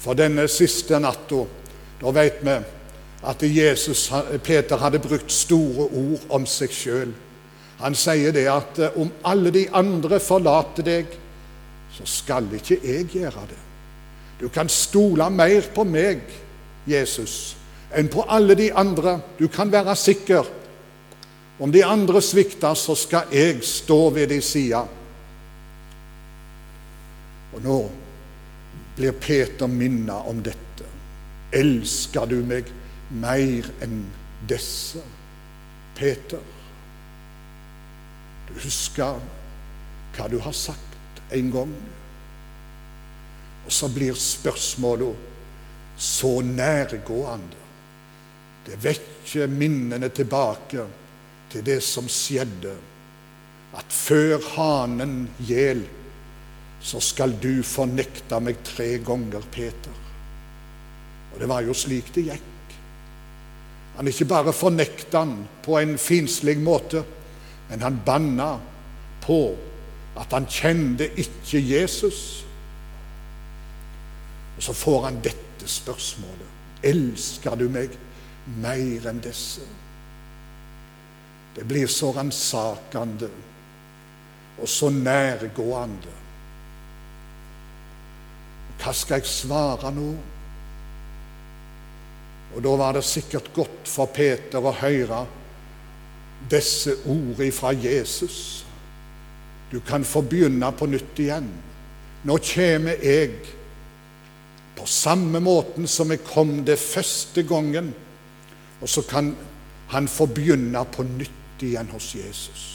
For 0.00 0.16
denne 0.16 0.46
siste 0.48 1.00
natta, 1.02 1.42
da 2.02 2.10
vet 2.10 2.40
vi 2.42 2.54
at 3.22 3.42
Jesus, 3.46 4.08
Peter 4.42 4.80
hadde 4.82 4.98
brukt 4.98 5.30
store 5.32 5.86
ord 5.86 6.24
om 6.34 6.46
seg 6.48 6.72
sjøl. 6.74 7.12
Han 7.82 7.94
sier 7.98 8.34
det 8.34 8.48
at 8.50 8.78
eh, 8.82 8.96
om 8.98 9.10
alle 9.26 9.52
de 9.54 9.66
andre 9.74 10.18
forlater 10.22 10.86
deg, 10.86 11.14
så 11.92 12.06
skal 12.08 12.48
ikke 12.56 12.80
jeg 12.82 13.08
gjøre 13.12 13.44
det. 13.50 13.60
Du 14.40 14.48
kan 14.50 14.70
stole 14.70 15.28
mer 15.30 15.68
på 15.74 15.84
meg, 15.86 16.24
Jesus, 16.88 17.54
enn 17.94 18.10
på 18.10 18.24
alle 18.26 18.56
de 18.58 18.72
andre. 18.74 19.20
Du 19.38 19.46
kan 19.52 19.70
være 19.70 19.94
sikker 19.98 20.50
om 21.62 21.70
de 21.70 21.84
andre 21.86 22.22
svikter, 22.24 22.74
så 22.74 22.96
skal 22.98 23.30
jeg 23.30 23.62
stå 23.66 24.00
ved 24.10 24.32
deres 24.32 24.50
side. 24.56 24.82
Og 27.52 27.62
nå 27.62 27.78
blir 28.96 29.14
Peter 29.20 29.70
minnet 29.70 30.26
om 30.26 30.42
dette. 30.42 30.71
Elsker 31.52 32.26
du 32.30 32.38
meg 32.46 32.70
mer 33.12 33.68
enn 33.84 34.04
disse, 34.48 35.02
Peter? 35.98 36.40
Du 38.48 38.54
husker 38.62 39.20
hva 40.16 40.28
du 40.28 40.38
har 40.44 40.56
sagt 40.56 41.20
en 41.32 41.50
gang. 41.52 41.74
Og 43.66 43.72
så 43.72 43.88
blir 43.92 44.16
spørsmålet 44.18 45.28
så 45.96 46.40
nærgående. 46.44 47.60
Det 48.66 48.78
vekker 48.82 49.50
minnene 49.50 50.08
tilbake 50.14 50.86
til 51.52 51.64
det 51.66 51.80
som 51.84 52.08
skjedde, 52.10 52.74
at 53.76 53.92
før 53.92 54.38
hanen 54.56 55.26
gjel, 55.48 55.82
så 56.82 57.00
skal 57.02 57.34
du 57.40 57.62
fornekte 57.66 58.40
meg 58.42 58.60
tre 58.66 58.96
ganger, 59.04 59.44
Peter. 59.54 59.98
Og 61.32 61.40
det 61.40 61.48
var 61.48 61.64
jo 61.66 61.74
slik 61.76 62.12
det 62.14 62.26
gikk. 62.28 62.48
Han 63.96 64.08
ikke 64.08 64.28
bare 64.28 64.54
fornekta 64.56 65.24
han 65.24 65.34
på 65.64 65.76
en 65.80 65.98
finslig 66.00 66.56
måte, 66.60 67.02
men 67.68 67.84
han 67.84 68.00
banna 68.04 68.54
på 69.24 69.42
at 70.18 70.32
han 70.32 70.48
kjente 70.48 71.08
ikke 71.20 71.60
Jesus. 71.60 72.22
Og 74.56 74.62
så 74.62 74.74
får 74.76 75.04
han 75.08 75.20
dette 75.24 75.68
spørsmålet. 75.68 76.48
Elsker 76.82 77.56
du 77.56 77.68
meg 77.72 77.94
mer 78.60 79.08
enn 79.10 79.22
disse? 79.22 79.64
Det 81.52 81.64
blir 81.68 81.86
så 81.86 82.10
ransakende 82.16 83.28
og 84.58 84.68
så 84.68 84.88
nærgående. 84.92 86.18
Hva 88.82 88.92
skal 88.96 89.20
jeg 89.20 89.30
svare 89.30 89.92
nå? 89.94 90.10
Og 92.54 92.62
Da 92.62 92.76
var 92.76 92.92
det 92.92 93.04
sikkert 93.04 93.52
godt 93.54 93.88
for 93.88 94.10
Peter 94.12 94.60
å 94.60 94.74
høre 94.76 95.24
disse 96.50 96.94
ordene 97.06 97.52
fra 97.54 97.72
Jesus. 97.72 98.64
Du 99.72 99.80
kan 99.80 100.04
få 100.04 100.20
begynne 100.22 100.72
på 100.76 100.86
nytt 100.86 101.20
igjen. 101.22 101.48
Nå 102.28 102.36
kommer 102.44 103.00
jeg 103.02 103.38
på 104.76 104.86
samme 104.86 105.40
måten 105.40 105.88
som 105.88 106.10
jeg 106.10 106.24
kom 106.26 106.60
det 106.66 106.78
første 106.80 107.42
gangen, 107.46 107.92
og 108.80 108.88
så 108.88 109.02
kan 109.06 109.32
han 109.92 110.08
få 110.08 110.26
begynne 110.26 110.84
på 110.92 111.04
nytt 111.06 111.62
igjen 111.62 111.90
hos 111.92 112.12
Jesus. 112.16 112.68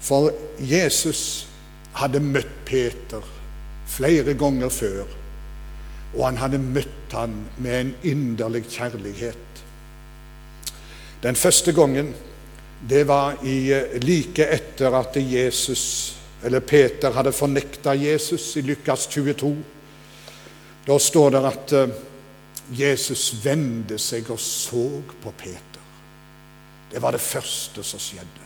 For 0.00 0.30
Jesus 0.62 1.46
hadde 1.98 2.22
møtt 2.22 2.52
Peter 2.66 3.24
flere 3.90 4.34
ganger 4.38 4.70
før, 4.72 5.04
og 6.14 6.24
han 6.26 6.38
hadde 6.40 6.62
møtt 6.62 7.12
han 7.12 7.34
med 7.58 7.80
en 7.80 7.94
inderlig 8.02 8.64
kjærlighet. 8.70 9.62
Den 11.22 11.36
første 11.36 11.72
gangen 11.72 12.14
det 12.88 13.06
var 13.08 13.38
i, 13.44 13.72
eh, 13.72 13.98
like 14.02 14.46
etter 14.52 14.94
at 14.94 15.16
Jesus, 15.16 16.16
eller 16.44 16.60
Peter 16.60 17.10
hadde 17.10 17.32
fornekta 17.32 17.94
Jesus 17.94 18.56
i 18.56 18.60
Lukas 18.60 19.06
22. 19.06 19.56
Da 20.86 20.98
står 20.98 21.30
det 21.30 21.44
at 21.44 21.72
eh, 21.72 21.88
Jesus 22.70 23.44
vendte 23.44 23.98
seg 23.98 24.30
og 24.30 24.40
så 24.40 25.02
på 25.22 25.32
Peter. 25.38 25.82
Det 26.92 27.02
var 27.02 27.10
det 27.10 27.20
første 27.20 27.82
som 27.82 28.00
skjedde. 28.00 28.44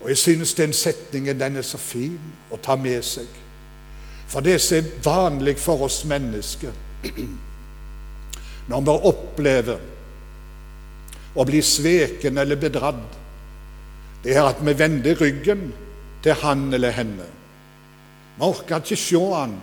Og 0.00 0.08
Jeg 0.08 0.18
synes 0.18 0.54
den 0.54 0.72
setningen 0.72 1.40
den 1.40 1.56
er 1.56 1.62
så 1.62 1.78
fin 1.78 2.20
å 2.52 2.56
ta 2.56 2.76
med 2.76 3.02
seg. 3.02 3.26
For 4.34 4.42
det 4.42 4.56
som 4.58 4.80
er 4.80 4.88
vanlig 5.04 5.54
for 5.62 5.86
oss 5.86 6.00
mennesker 6.10 6.72
når 8.64 8.80
vi 8.82 8.94
opplever 9.10 9.82
å 11.38 11.44
bli 11.46 11.60
sveken 11.62 12.40
eller 12.40 12.58
bedratt, 12.58 13.18
det 14.24 14.34
er 14.34 14.48
at 14.48 14.62
vi 14.64 14.74
vender 14.74 15.20
ryggen 15.20 15.68
til 16.24 16.34
han 16.40 16.66
eller 16.74 16.96
henne. 16.96 17.28
Vi 18.34 18.42
orker 18.48 18.82
ikke 18.82 18.98
se 18.98 19.22
han. 19.36 19.54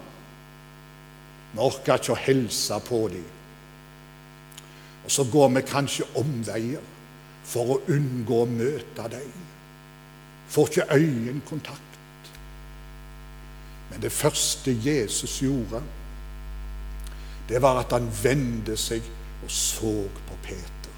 Vi 1.52 1.60
orker 1.68 2.00
ikke 2.00 2.16
å 2.16 2.22
hilse 2.22 2.80
på 2.88 3.02
dem. 3.12 3.28
Og 5.02 5.12
så 5.12 5.26
går 5.34 5.56
vi 5.58 5.68
kanskje 5.68 6.12
omveier 6.22 6.84
for 7.52 7.76
å 7.76 7.82
unngå 7.92 8.44
å 8.44 8.52
møte 8.54 9.08
dem. 9.18 9.32
Får 10.52 10.70
ikke 10.70 11.02
øyekontakt. 11.02 11.91
Det 14.02 14.12
første 14.12 14.74
Jesus 14.74 15.40
gjorde, 15.44 15.82
det 17.50 17.62
var 17.62 17.82
at 17.82 17.94
han 17.94 18.08
vendte 18.24 18.78
seg 18.80 19.06
og 19.44 19.52
så 19.52 19.94
på 20.28 20.38
Peter. 20.46 20.98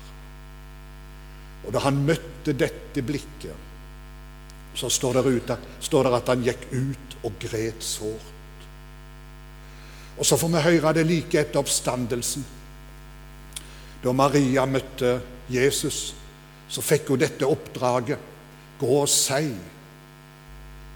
Og 1.64 1.74
da 1.74 1.82
han 1.86 2.04
møtte 2.06 2.56
dette 2.56 3.04
blikket, 3.06 3.72
så 4.76 4.90
står 4.90 5.20
det, 5.20 5.34
ute, 5.38 5.58
står 5.86 6.08
det 6.08 6.18
at 6.18 6.32
han 6.34 6.46
gikk 6.46 6.66
ut 6.74 7.18
og 7.24 7.36
gret 7.42 7.86
sårt. 7.86 8.32
Og 10.18 10.26
så 10.26 10.38
får 10.38 10.52
vi 10.54 10.64
høre 10.68 10.94
det 10.98 11.06
like 11.10 11.40
etter 11.40 11.62
oppstandelsen. 11.62 12.46
Da 14.04 14.12
Maria 14.14 14.66
møtte 14.70 15.16
Jesus, 15.50 16.14
så 16.70 16.84
fikk 16.84 17.14
hun 17.14 17.22
dette 17.22 17.48
oppdraget. 17.48 18.20
Gå 18.80 18.92
og 19.00 19.10
si 19.10 19.48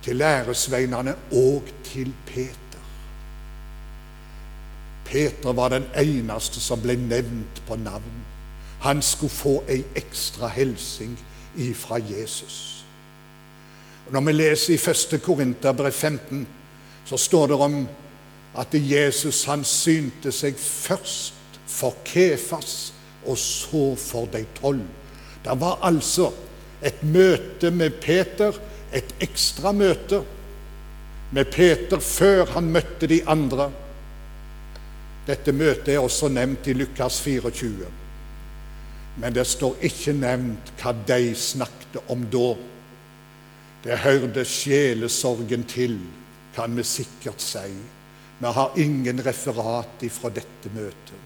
til 0.08 0.16
læresveinene 0.16 1.16
og 1.32 1.64
til 1.84 2.14
Peter. 2.26 2.84
Peter 5.06 5.54
var 5.54 5.70
den 5.70 5.84
eneste 6.00 6.62
som 6.64 6.80
ble 6.80 6.96
nevnt 6.96 7.60
på 7.68 7.76
navn. 7.76 8.22
Han 8.80 9.02
skulle 9.02 9.34
få 9.34 9.64
ei 9.68 9.84
ekstra 10.00 10.48
hilsing 10.48 11.18
ifra 11.58 12.00
Jesus. 12.00 12.86
Når 14.12 14.22
vi 14.22 14.32
leser 14.32 14.74
i 14.74 15.16
1. 15.18 15.22
Korinterbrev 15.24 15.92
15, 15.92 16.48
så 17.06 17.18
står 17.18 17.48
det 17.48 17.56
om 17.56 17.88
at 18.58 18.68
Jesus 18.72 19.44
han 19.44 19.64
synte 19.64 20.32
seg 20.32 20.56
først 20.56 21.60
for 21.68 22.00
Kefas 22.06 22.94
og 23.26 23.38
så 23.38 23.96
for 24.00 24.32
de 24.32 24.46
tolv. 24.62 24.88
Det 25.44 25.60
var 25.60 25.80
altså 25.84 26.32
et 26.84 27.04
møte 27.04 27.72
med 27.72 27.90
Peter, 28.02 28.56
et 28.96 29.14
ekstra 29.24 29.74
møte 29.76 30.22
med 31.36 31.50
Peter 31.52 32.00
før 32.04 32.46
han 32.56 32.72
møtte 32.72 33.10
de 33.10 33.20
andre. 33.28 33.70
Dette 35.28 35.52
møtet 35.52 35.96
er 35.96 36.04
også 36.04 36.30
nevnt 36.32 36.70
i 36.72 36.76
Lukas 36.78 37.20
24. 37.24 37.90
Men 39.18 39.34
det 39.36 39.48
står 39.50 39.82
ikke 39.90 40.14
nevnt 40.16 40.72
hva 40.80 40.94
de 41.10 41.34
snakket 41.36 42.00
om 42.14 42.24
da. 42.32 42.52
Det 43.84 44.00
hørte 44.04 44.46
sjelesorgen 44.48 45.66
til, 45.68 45.98
kan 46.56 46.76
vi 46.78 46.86
sikkert 46.88 47.44
si. 47.44 47.68
Vi 48.38 48.54
har 48.54 48.78
ingen 48.78 49.20
referat 49.26 50.06
ifra 50.06 50.30
dette 50.34 50.72
møtet. 50.76 51.24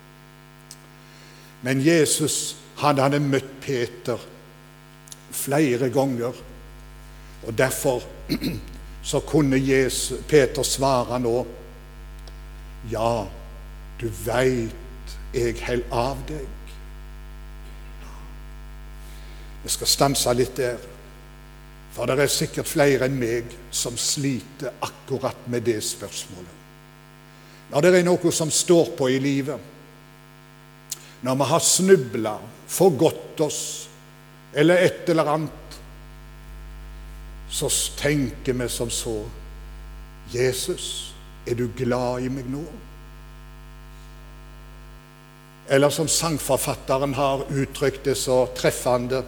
Men 1.61 1.81
Jesus 1.83 2.55
han 2.81 2.97
hadde 2.97 3.19
møtt 3.21 3.49
Peter 3.61 4.21
flere 5.31 5.91
ganger. 5.93 6.33
Og 7.47 7.57
Derfor 7.57 8.03
så 9.11 9.19
kunne 9.19 9.57
Jesus, 9.57 10.19
Peter 10.27 10.63
svare 10.63 11.19
nå 11.19 11.35
Ja, 12.91 13.25
du 14.01 14.07
veit 14.25 15.15
jeg 15.33 15.55
held 15.61 15.83
av 15.93 16.17
deg. 16.27 16.47
Vi 19.61 19.69
skal 19.69 19.87
stanse 19.87 20.33
litt 20.33 20.57
der, 20.57 20.79
for 21.93 22.09
det 22.09 22.17
er 22.23 22.31
sikkert 22.33 22.67
flere 22.67 23.05
enn 23.05 23.19
meg 23.21 23.53
som 23.69 23.97
sliter 23.99 24.73
akkurat 24.81 25.45
med 25.53 25.67
det 25.69 25.77
spørsmålet. 25.85 26.57
Når 27.71 27.85
det 27.85 27.91
er 27.99 28.07
noe 28.07 28.33
som 28.35 28.49
står 28.51 28.95
på 28.97 29.11
i 29.13 29.19
livet, 29.21 29.69
når 31.21 31.37
vi 31.37 31.49
har 31.51 31.63
snubla, 31.63 32.33
forgått 32.67 33.43
oss 33.45 33.61
eller 34.57 34.81
et 34.81 35.09
eller 35.13 35.29
annet, 35.35 35.60
så 37.51 37.69
tenker 37.99 38.53
vi 38.53 38.69
som 38.69 38.89
så 38.89 39.25
Jesus, 40.31 41.13
er 41.45 41.57
du 41.59 41.67
glad 41.75 42.23
i 42.23 42.29
meg 42.31 42.47
nå? 42.47 42.63
Eller 45.71 45.91
som 45.91 46.07
sangforfatteren 46.07 47.13
har 47.15 47.43
uttrykt 47.51 48.05
det 48.07 48.15
så 48.19 48.45
treffende 48.55 49.23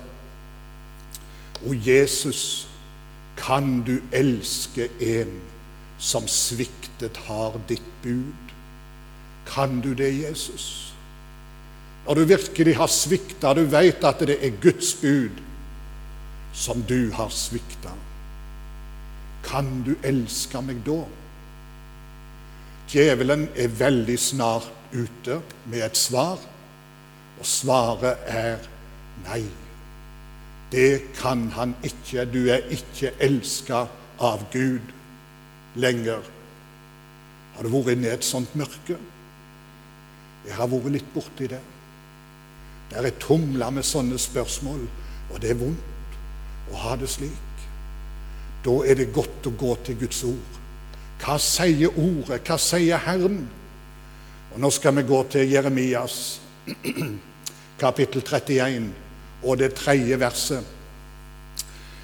O 1.64 1.74
Jesus, 1.74 2.68
kan 3.40 3.82
du 3.88 4.02
elske 4.12 4.90
en 5.00 5.38
som 6.00 6.28
sviktet 6.28 7.18
har 7.28 7.56
ditt 7.70 7.86
bud? 8.04 8.52
Kan 9.48 9.80
du 9.82 9.94
det, 9.96 10.12
Jesus? 10.12 10.94
Når 12.06 12.20
du 12.20 12.26
virkelig 12.26 12.76
har 12.76 12.92
svikta, 12.92 13.54
du 13.56 13.64
veit 13.72 14.04
at 14.04 14.24
det 14.28 14.36
er 14.44 14.60
Guds 14.64 14.94
bud 15.00 15.40
som 16.54 16.84
du 16.88 17.12
har 17.16 17.32
svikta. 17.32 17.96
Kan 19.44 19.84
du 19.86 19.94
elske 20.04 20.62
meg 20.64 20.82
da? 20.86 21.02
Djevelen 22.90 23.48
er 23.58 23.74
veldig 23.80 24.18
snart 24.20 24.70
ute 24.94 25.40
med 25.66 25.82
et 25.86 25.98
svar, 25.98 26.40
og 27.40 27.46
svaret 27.48 28.28
er 28.30 28.62
nei. 29.26 29.44
Det 30.74 31.14
kan 31.18 31.48
han 31.54 31.76
ikke. 31.86 32.26
Du 32.26 32.48
er 32.50 32.66
ikke 32.74 33.14
elska 33.22 33.86
av 34.20 34.46
Gud 34.54 34.94
lenger. 35.76 36.22
Har 37.54 37.66
du 37.66 37.70
vært 37.74 37.94
inne 37.94 38.10
i 38.10 38.14
et 38.16 38.26
sånt 38.26 38.56
mørke? 38.58 38.98
Jeg 40.44 40.58
har 40.58 40.70
vært 40.70 40.94
litt 40.96 41.14
borti 41.14 41.48
det. 41.52 41.62
Der 42.94 43.08
er 43.10 43.20
tumla 43.22 43.70
med 43.74 43.86
sånne 43.86 44.20
spørsmål, 44.22 44.86
og 45.32 45.42
det 45.42 45.54
er 45.54 45.62
vondt 45.62 46.74
å 46.74 46.82
ha 46.84 46.98
det 47.00 47.10
slik. 47.10 47.53
Da 48.64 48.76
er 48.88 48.96
det 49.00 49.12
godt 49.14 49.50
å 49.50 49.56
gå 49.60 49.76
til 49.86 50.00
Guds 50.00 50.24
ord. 50.28 50.60
Hva 51.24 51.38
sier 51.40 51.92
Ordet? 52.00 52.42
Hva 52.48 52.58
sier 52.60 53.02
Herren? 53.04 53.44
Og 54.54 54.60
Nå 54.62 54.70
skal 54.72 54.96
vi 55.00 55.06
gå 55.08 55.20
til 55.34 55.52
Jeremias 55.52 56.40
kapittel 57.84 58.24
31 58.24 58.90
og 59.44 59.60
det 59.60 59.74
tredje 59.76 60.20
verset. 60.20 60.64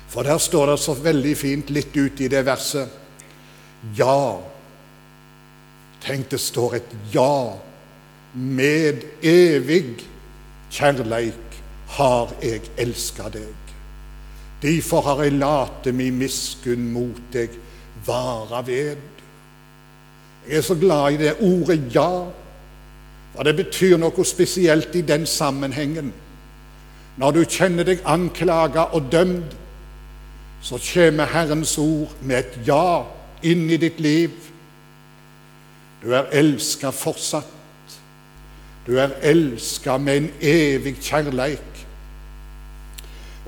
For 0.09 0.25
der 0.25 0.39
står 0.41 0.71
det 0.71 0.79
så 0.81 0.95
veldig 0.97 1.35
fint 1.37 1.69
litt 1.71 1.95
ut 1.95 2.21
i 2.21 2.31
det 2.31 2.45
verset 2.45 2.95
Ja. 3.95 4.39
Tenk, 6.03 6.29
det 6.31 6.39
står 6.39 6.75
et 6.79 6.95
ja 7.13 7.55
med 8.33 9.03
evig 9.25 9.99
kjærleik 10.71 11.57
har 11.97 12.33
jeg 12.43 12.61
elska 12.77 13.29
deg. 13.33 13.73
Derfor 14.61 15.01
har 15.01 15.23
jeg 15.23 15.37
late 15.39 15.91
mi 15.95 16.09
miskunn 16.11 16.89
mot 16.91 17.21
deg 17.33 17.53
vara 18.05 18.61
ved. 18.67 18.97
Jeg 20.47 20.57
er 20.57 20.61
så 20.61 20.75
glad 20.75 21.13
i 21.13 21.17
det 21.17 21.35
ordet 21.39 21.95
'ja', 21.95 22.31
for 23.35 23.43
det 23.43 23.55
betyr 23.55 23.97
noe 23.97 24.25
spesielt 24.25 24.95
i 24.95 25.01
den 25.01 25.25
sammenhengen. 25.25 26.13
Når 27.17 27.31
du 27.31 27.43
kjenner 27.43 27.83
deg 27.83 28.01
anklaga 28.05 28.81
og 28.81 29.11
dømt, 29.11 29.55
så 30.61 30.79
kommer 30.93 31.25
Herrens 31.25 31.77
ord 31.77 32.11
med 32.21 32.39
et 32.39 32.59
ja 32.67 33.03
inn 33.43 33.69
i 33.69 33.77
ditt 33.77 33.99
liv. 33.99 34.31
Du 36.03 36.11
er 36.11 36.29
elska 36.31 36.89
fortsatt. 36.89 37.55
Du 38.87 38.97
er 38.97 39.15
elska 39.21 39.97
med 39.97 40.17
en 40.17 40.29
evig 40.41 40.95
kjærleik. 41.01 41.78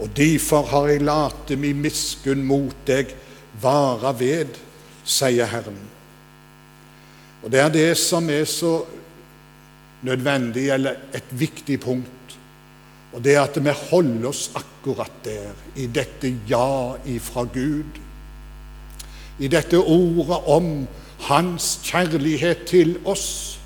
Og 0.02 0.10
derfor 0.18 0.66
har 0.72 0.88
jeg 0.90 1.06
late 1.06 1.58
mi 1.62 1.74
miskunn 1.78 2.42
mot 2.46 2.78
deg 2.88 3.14
vara 3.62 4.14
ved, 4.18 4.58
sier 5.06 5.50
Herren. 5.50 5.78
Og 7.44 7.52
Det 7.52 7.60
er 7.60 7.70
det 7.74 7.98
som 7.98 8.30
er 8.30 8.46
så 8.46 8.84
nødvendig, 10.02 10.70
eller 10.70 10.98
et 11.14 11.30
viktig 11.30 11.80
punkt. 11.80 12.38
Og 13.14 13.24
det 13.24 13.36
er 13.36 13.44
at 13.44 13.58
vi 13.60 13.74
holder 13.90 14.30
oss 14.30 14.50
akkurat 14.56 15.14
der, 15.26 15.54
i 15.76 15.88
dette 15.88 16.34
ja 16.50 16.96
ifra 17.06 17.44
Gud. 17.44 18.00
I 19.40 19.48
dette 19.48 19.78
ordet 19.78 20.42
om 20.48 20.88
Hans 21.22 21.80
kjærlighet 21.86 22.66
til 22.66 22.96
oss. 23.06 23.60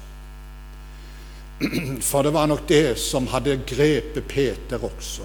For 2.09 2.23
det 2.23 2.33
var 2.35 2.49
nok 2.51 2.65
det 2.67 2.97
som 2.99 3.27
hadde 3.31 3.61
grepet 3.67 4.27
Peter 4.27 4.83
også. 4.83 5.23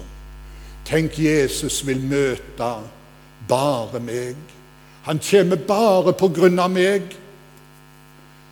Tenk, 0.85 1.19
Jesus 1.19 1.81
vil 1.87 2.01
møte 2.03 2.71
bare 3.49 4.01
meg. 4.03 4.35
Han 5.07 5.21
kommer 5.23 5.57
bare 5.67 6.13
på 6.13 6.29
grunn 6.33 6.59
av 6.61 6.71
meg. 6.73 7.15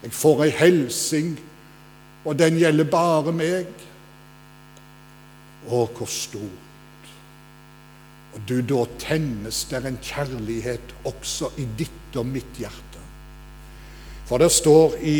Jeg 0.04 0.16
får 0.16 0.46
ei 0.46 0.56
helsing, 0.56 1.36
og 2.24 2.40
den 2.40 2.58
gjelder 2.62 2.88
bare 2.90 3.34
meg. 3.36 3.70
Å, 5.70 5.84
hvor 5.86 6.10
stort. 6.10 6.66
Og 8.34 8.42
du, 8.48 8.60
da 8.62 8.86
tennes 9.02 9.64
der 9.70 9.88
en 9.90 9.98
kjærlighet 10.02 10.94
også 11.10 11.52
i 11.60 11.66
ditt 11.78 12.18
og 12.18 12.30
mitt 12.30 12.62
hjerte. 12.62 13.02
For 14.30 14.42
det 14.42 14.52
står 14.54 15.00
i 15.02 15.18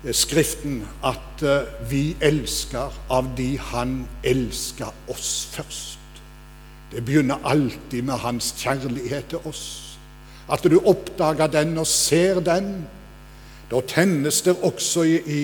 Skriften 0.00 0.80
at 1.04 1.42
uh, 1.44 1.90
vi 1.90 2.16
elsker 2.24 2.94
av 3.12 3.26
de 3.36 3.58
Han 3.60 4.06
elsker 4.24 4.88
oss 5.12 5.48
først. 5.52 5.98
Det 6.92 7.04
begynner 7.04 7.44
alltid 7.44 8.02
med 8.02 8.22
Hans 8.22 8.54
kjærlighet 8.58 9.28
til 9.28 9.44
oss. 9.44 9.98
At 10.50 10.64
du 10.64 10.80
oppdager 10.80 11.46
den 11.52 11.76
og 11.78 11.86
ser 11.86 12.40
den. 12.40 12.86
Da 13.70 13.82
tennes 13.86 14.40
det 14.42 14.56
også 14.56 15.04
i 15.04 15.42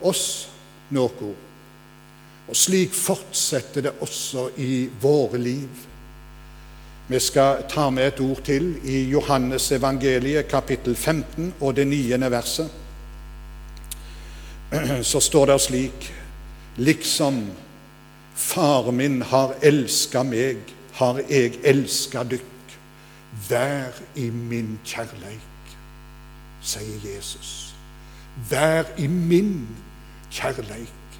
oss 0.00 0.48
noe. 0.94 1.34
Og 2.46 2.56
slik 2.56 2.94
fortsetter 2.94 3.88
det 3.88 3.96
også 4.00 4.48
i 4.62 4.86
våre 5.02 5.42
liv. 5.42 5.84
Vi 7.08 7.20
skal 7.20 7.66
ta 7.70 7.90
med 7.90 8.06
et 8.06 8.20
ord 8.20 8.40
til 8.46 8.76
i 8.86 9.02
Johannes 9.10 9.68
evangeliet 9.72 10.48
kapittel 10.48 10.96
15 10.96 11.54
og 11.60 11.76
det 11.76 11.86
niende 11.86 12.30
verset. 12.30 12.85
Så 15.02 15.20
står 15.20 15.46
det 15.46 15.60
slik 15.60 16.12
Liksom 16.76 17.46
far 18.36 18.92
min 18.92 19.22
har 19.22 19.54
elska 19.64 20.20
meg, 20.22 20.58
har 20.98 21.22
jeg 21.24 21.56
elska 21.64 22.24
dykk. 22.28 22.74
Vær 23.48 23.96
i 24.16 24.28
min 24.30 24.76
kjærleik, 24.84 25.72
sier 26.64 27.00
Jesus. 27.04 27.72
Vær 28.50 28.84
i 29.00 29.08
min 29.08 29.66
kjærleik. 30.32 31.18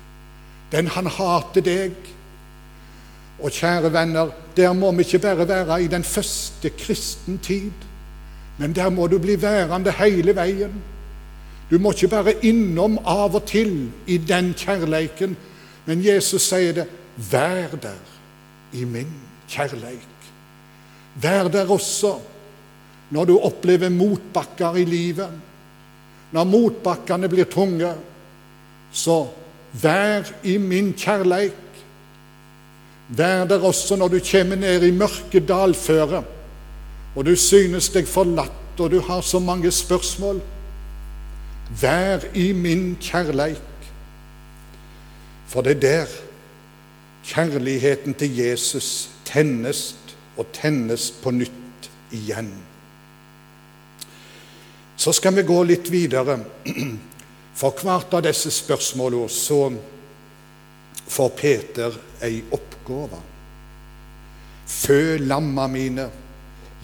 Den 0.73 0.93
han 0.93 1.09
hater 1.09 1.65
deg. 1.65 1.97
Og 3.41 3.53
kjære 3.53 3.93
venner, 3.93 4.33
der 4.57 4.73
må 4.73 4.93
vi 4.97 5.05
ikke 5.05 5.19
bare 5.25 5.49
være 5.49 5.83
i 5.85 5.89
den 5.93 6.05
første 6.05 6.71
kristen 6.71 7.39
tid, 7.39 7.73
men 8.59 8.73
der 8.77 8.89
må 8.91 9.07
du 9.07 9.19
bli 9.19 9.37
værende 9.43 9.93
hele 9.93 10.37
veien. 10.37 10.83
Du 11.71 11.79
må 11.83 11.93
ikke 11.93 12.13
bare 12.13 12.37
innom 12.47 12.99
av 13.03 13.35
og 13.35 13.47
til 13.51 13.89
i 14.07 14.19
den 14.23 14.53
kjærleiken, 14.59 15.35
men 15.87 16.05
Jesus 16.05 16.47
sier 16.51 16.77
det 16.77 16.87
vær 17.31 17.75
der 17.83 18.77
i 18.77 18.85
min 18.87 19.11
kjærleik. 19.51 20.31
Vær 21.23 21.49
der 21.51 21.71
også 21.73 22.17
når 23.11 23.25
du 23.25 23.37
opplever 23.39 23.91
motbakker 23.91 24.77
i 24.77 24.85
livet. 24.85 25.31
Når 26.35 26.45
motbakkene 26.51 27.31
blir 27.31 27.49
tunge, 27.51 27.93
så 28.93 29.27
vær 29.83 30.27
i 30.45 30.57
min 30.59 30.93
kjærleik. 30.99 31.63
Vær 33.09 33.47
der 33.47 33.63
også 33.63 33.97
når 33.97 34.17
du 34.17 34.19
kommer 34.31 34.59
ned 34.59 34.83
i 34.83 34.91
mørke 34.91 35.41
dalføre, 35.41 36.23
og 37.17 37.25
du 37.25 37.37
synes 37.39 37.89
deg 37.95 38.09
forlatt, 38.11 38.81
og 38.81 38.91
du 38.93 39.01
har 39.01 39.23
så 39.25 39.39
mange 39.41 39.71
spørsmål. 39.73 40.43
Vær 41.71 42.29
i 42.35 42.53
min 42.53 42.95
kjærleik. 43.03 43.91
For 45.47 45.63
det 45.63 45.77
er 45.77 45.81
der 45.81 46.15
kjærligheten 47.27 48.15
til 48.15 48.39
Jesus 48.39 49.11
tennes 49.27 49.97
og 50.37 50.47
tennes 50.55 51.11
på 51.23 51.31
nytt 51.35 51.91
igjen. 52.15 52.53
Så 54.97 55.13
skal 55.13 55.37
vi 55.37 55.47
gå 55.47 55.59
litt 55.67 55.91
videre. 55.93 56.39
For 57.57 57.73
hvert 57.81 58.13
av 58.13 58.25
disse 58.27 58.51
spørsmålene 58.53 59.33
så 59.33 59.61
får 61.09 61.31
Peter 61.39 61.95
ei 62.27 62.43
oppgave. 62.53 63.21
Fø 64.67 65.17
lamma 65.23 65.69
mine, 65.71 66.09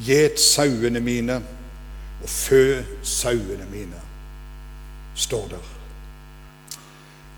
gjet 0.06 0.40
sauene 0.40 1.02
mine, 1.02 1.40
og 2.22 2.30
fø 2.30 2.62
sauene 3.02 3.66
mine, 3.72 3.98
står 5.14 5.48
der. 5.48 5.68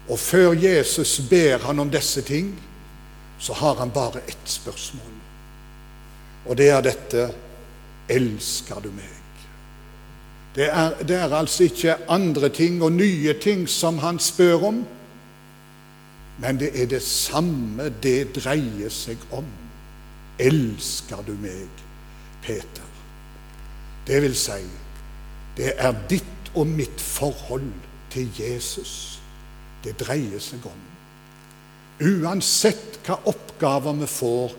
Og 0.09 0.19
før 0.19 0.53
Jesus 0.53 1.21
ber 1.31 1.59
han 1.65 1.79
om 1.81 1.91
disse 1.91 2.23
ting, 2.23 2.53
så 3.39 3.53
har 3.53 3.75
han 3.75 3.91
bare 3.91 4.21
ett 4.29 4.49
spørsmål. 4.49 5.13
Og 6.47 6.57
det 6.57 6.69
er 6.69 6.81
dette 6.85 7.31
Elsker 8.09 8.83
du 8.85 8.91
meg? 8.93 9.13
Det 10.55 10.67
er, 10.69 10.93
det 11.03 11.17
er 11.17 11.33
altså 11.35 11.65
ikke 11.65 11.97
andre 12.09 12.49
ting 12.49 12.83
og 12.85 12.93
nye 12.93 13.33
ting 13.43 13.65
som 13.69 13.99
han 13.99 14.19
spør 14.19 14.67
om, 14.69 14.83
men 16.39 16.61
det 16.61 16.71
er 16.83 16.87
det 16.87 17.03
samme 17.03 17.89
det 18.03 18.35
dreier 18.37 18.93
seg 18.93 19.19
om. 19.33 19.47
Elsker 20.39 21.25
du 21.27 21.33
meg, 21.41 21.83
Peter? 22.43 22.87
Det 24.07 24.21
vil 24.23 24.37
si, 24.37 24.61
det 25.57 25.73
er 25.79 25.97
ditt 26.11 26.34
og 26.55 26.67
mitt 26.67 27.01
forhold 27.01 27.71
til 28.11 28.31
Jesus 28.39 29.21
det 29.85 29.97
dreier 30.01 30.41
seg 30.41 30.65
om. 30.67 30.83
Uansett 32.05 32.99
hva 33.05 33.19
oppgaver 33.31 33.97
vi 34.01 34.09
får, 34.09 34.55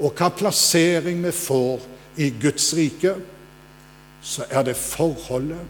og 0.00 0.14
hva 0.16 0.30
plassering 0.32 1.20
vi 1.24 1.32
får 1.34 1.84
i 2.20 2.30
Guds 2.40 2.70
rike, 2.74 3.14
så 4.22 4.46
er 4.50 4.64
det 4.68 4.76
forholdet 4.76 5.60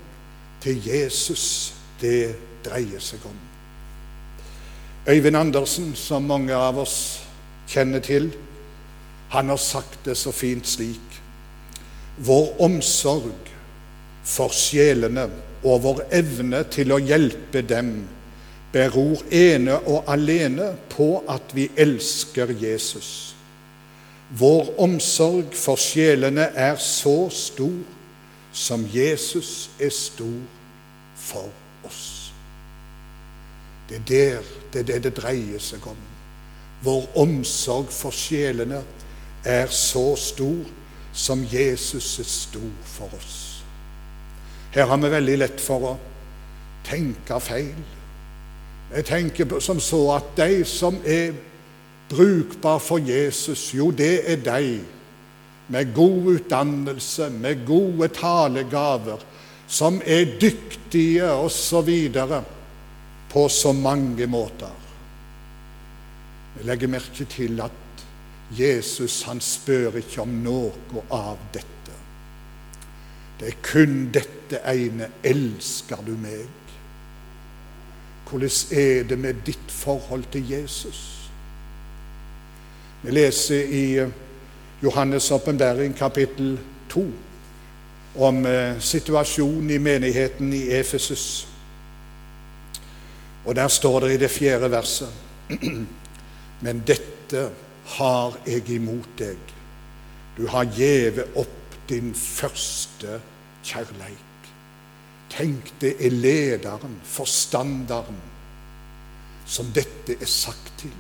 til 0.62 0.78
Jesus 0.86 1.74
det 2.00 2.36
dreier 2.64 3.02
seg 3.02 3.24
om. 3.26 3.36
Øyvind 5.08 5.36
Andersen, 5.36 5.94
som 5.96 6.28
mange 6.28 6.54
av 6.54 6.78
oss 6.78 6.96
kjenner 7.70 8.02
til, 8.04 8.30
han 9.30 9.48
har 9.48 9.60
sagt 9.62 10.04
det 10.04 10.16
så 10.18 10.32
fint 10.34 10.66
slik 10.66 11.18
Vår 12.20 12.58
omsorg 12.60 13.46
for 14.26 14.52
sjelene 14.52 15.28
og 15.64 15.82
vår 15.84 16.02
evne 16.16 16.64
til 16.72 16.92
å 16.92 17.00
hjelpe 17.02 17.62
dem 17.66 17.92
beror 18.72 19.22
ene 19.34 19.76
og 19.90 20.08
alene 20.10 20.72
på 20.92 21.22
at 21.28 21.54
vi 21.54 21.68
elsker 21.76 22.54
Jesus. 22.60 23.34
Vår 24.30 24.70
omsorg 24.78 25.56
for 25.58 25.80
sjelene 25.80 26.52
er 26.54 26.78
så 26.78 27.26
stor 27.34 27.80
som 28.52 28.86
Jesus 28.92 29.70
er 29.80 29.90
stor 29.94 30.38
for 31.18 31.50
oss. 31.86 32.30
Det 33.88 33.98
er 33.98 34.06
der 34.08 34.50
det 34.72 34.80
er 34.80 34.86
det 34.92 35.02
det 35.02 35.16
dreier 35.18 35.58
seg 35.58 35.86
om. 35.90 35.98
Vår 36.82 37.08
omsorg 37.18 37.90
for 37.92 38.14
sjelene 38.14 38.84
er 39.44 39.66
så 39.66 40.14
stor 40.16 40.62
som 41.12 41.42
Jesus 41.42 42.18
er 42.22 42.28
stor 42.30 42.70
for 42.86 43.10
oss. 43.18 43.49
Her 44.70 44.86
har 44.86 45.00
vi 45.02 45.10
veldig 45.10 45.38
lett 45.38 45.60
for 45.62 45.86
å 45.88 45.96
tenke 46.86 47.40
feil. 47.42 47.80
Jeg 48.90 49.06
tenker 49.06 49.58
som 49.62 49.80
så 49.82 50.00
at 50.16 50.32
de 50.38 50.64
som 50.66 50.96
er 51.06 51.34
brukbare 52.10 52.82
for 52.82 53.02
Jesus, 53.02 53.70
jo, 53.74 53.90
det 53.90 54.24
er 54.30 54.40
de 54.42 54.80
med 55.70 55.92
god 55.94 56.32
utdannelse, 56.34 57.30
med 57.30 57.64
gode 57.66 58.08
talegaver, 58.14 59.22
som 59.70 60.00
er 60.02 60.36
dyktige 60.40 61.30
osv. 61.30 61.90
på 63.30 63.48
så 63.48 63.72
mange 63.72 64.26
måter. 64.26 64.74
Jeg 66.58 66.66
legger 66.66 66.88
merke 66.88 67.24
til 67.24 67.60
at 67.62 68.06
Jesus 68.58 69.22
han 69.22 69.40
spør 69.40 70.00
ikke 70.02 70.22
om 70.22 70.40
noe 70.42 71.04
av 71.10 71.38
dette. 71.54 71.79
Det 73.40 73.48
er 73.48 73.62
kun 73.62 74.10
dette 74.12 74.60
ene 74.68 75.08
'Elsker 75.24 75.96
du 76.06 76.16
meg?' 76.16 76.48
Hvordan 78.28 78.78
er 78.78 79.02
det 79.02 79.18
med 79.18 79.34
ditt 79.46 79.68
forhold 79.68 80.24
til 80.32 80.50
Jesus? 80.50 81.30
Vi 83.02 83.10
leser 83.10 83.64
i 83.64 84.10
Johannes' 84.84 85.32
åpenbaring, 85.32 85.96
kapittel 85.96 86.58
2. 86.88 87.06
om 88.16 88.46
eh, 88.46 88.80
situasjonen 88.80 89.70
i 89.70 89.78
menigheten 89.78 90.52
i 90.52 90.70
Efesus. 90.70 91.48
Og 93.44 93.56
der 93.56 93.68
står 93.68 94.00
det 94.00 94.12
i 94.12 94.16
det 94.16 94.30
fjerde 94.30 94.70
verset 94.70 95.08
Men 96.64 96.82
dette 96.86 97.50
har 97.84 98.36
jeg 98.46 98.68
imot 98.70 99.08
deg. 99.18 99.38
Du 100.36 100.46
har 100.46 100.64
gjeve 100.64 101.24
opp 101.34 101.76
din 101.88 102.14
første 102.14 103.20
kjærleik. 103.64 104.50
Tenk, 105.30 105.72
det 105.80 105.94
er 106.06 106.10
lederen, 106.10 106.96
forstanderen, 107.06 108.18
som 109.46 109.70
dette 109.74 110.16
er 110.20 110.30
sagt 110.30 110.72
til. 110.78 110.96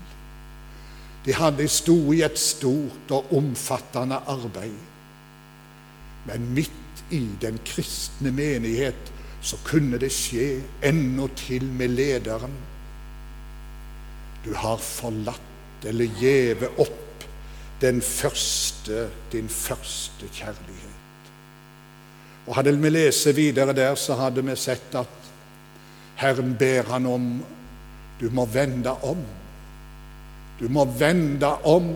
De 1.26 1.34
hadde 1.36 1.66
sto 1.68 1.96
i 2.14 2.22
et 2.24 2.38
stort 2.38 3.12
og 3.12 3.32
omfattende 3.36 4.20
arbeid. 4.30 4.78
Men 6.26 6.52
midt 6.54 7.04
i 7.10 7.24
den 7.42 7.58
kristne 7.66 8.32
menighet 8.32 9.12
så 9.42 9.58
kunne 9.64 9.98
det 10.00 10.12
skje 10.12 10.60
ennå 10.84 11.28
til 11.36 11.64
med 11.64 11.96
lederen. 11.96 12.54
Du 14.44 14.52
har 14.56 14.80
forlatt 14.80 15.86
eller 15.88 16.20
gjeve 16.20 16.68
opp 16.80 17.24
den 17.80 18.02
første, 18.04 19.08
din 19.32 19.48
første 19.48 20.28
kjærlighet. 20.32 20.89
Og 22.50 22.56
Hadde 22.58 22.74
vi 22.82 22.90
lest 22.90 23.28
videre 23.36 23.72
der, 23.76 23.94
så 23.94 24.16
hadde 24.18 24.42
vi 24.42 24.56
sett 24.58 24.94
at 24.98 25.28
Herren 26.18 26.56
ber 26.58 26.88
han 26.90 27.06
om 27.06 27.28
du 28.20 28.26
må 28.34 28.44
vende 28.50 28.90
om. 29.06 29.20
Du 30.58 30.66
må 30.68 30.84
vende 30.98 31.54
om 31.64 31.92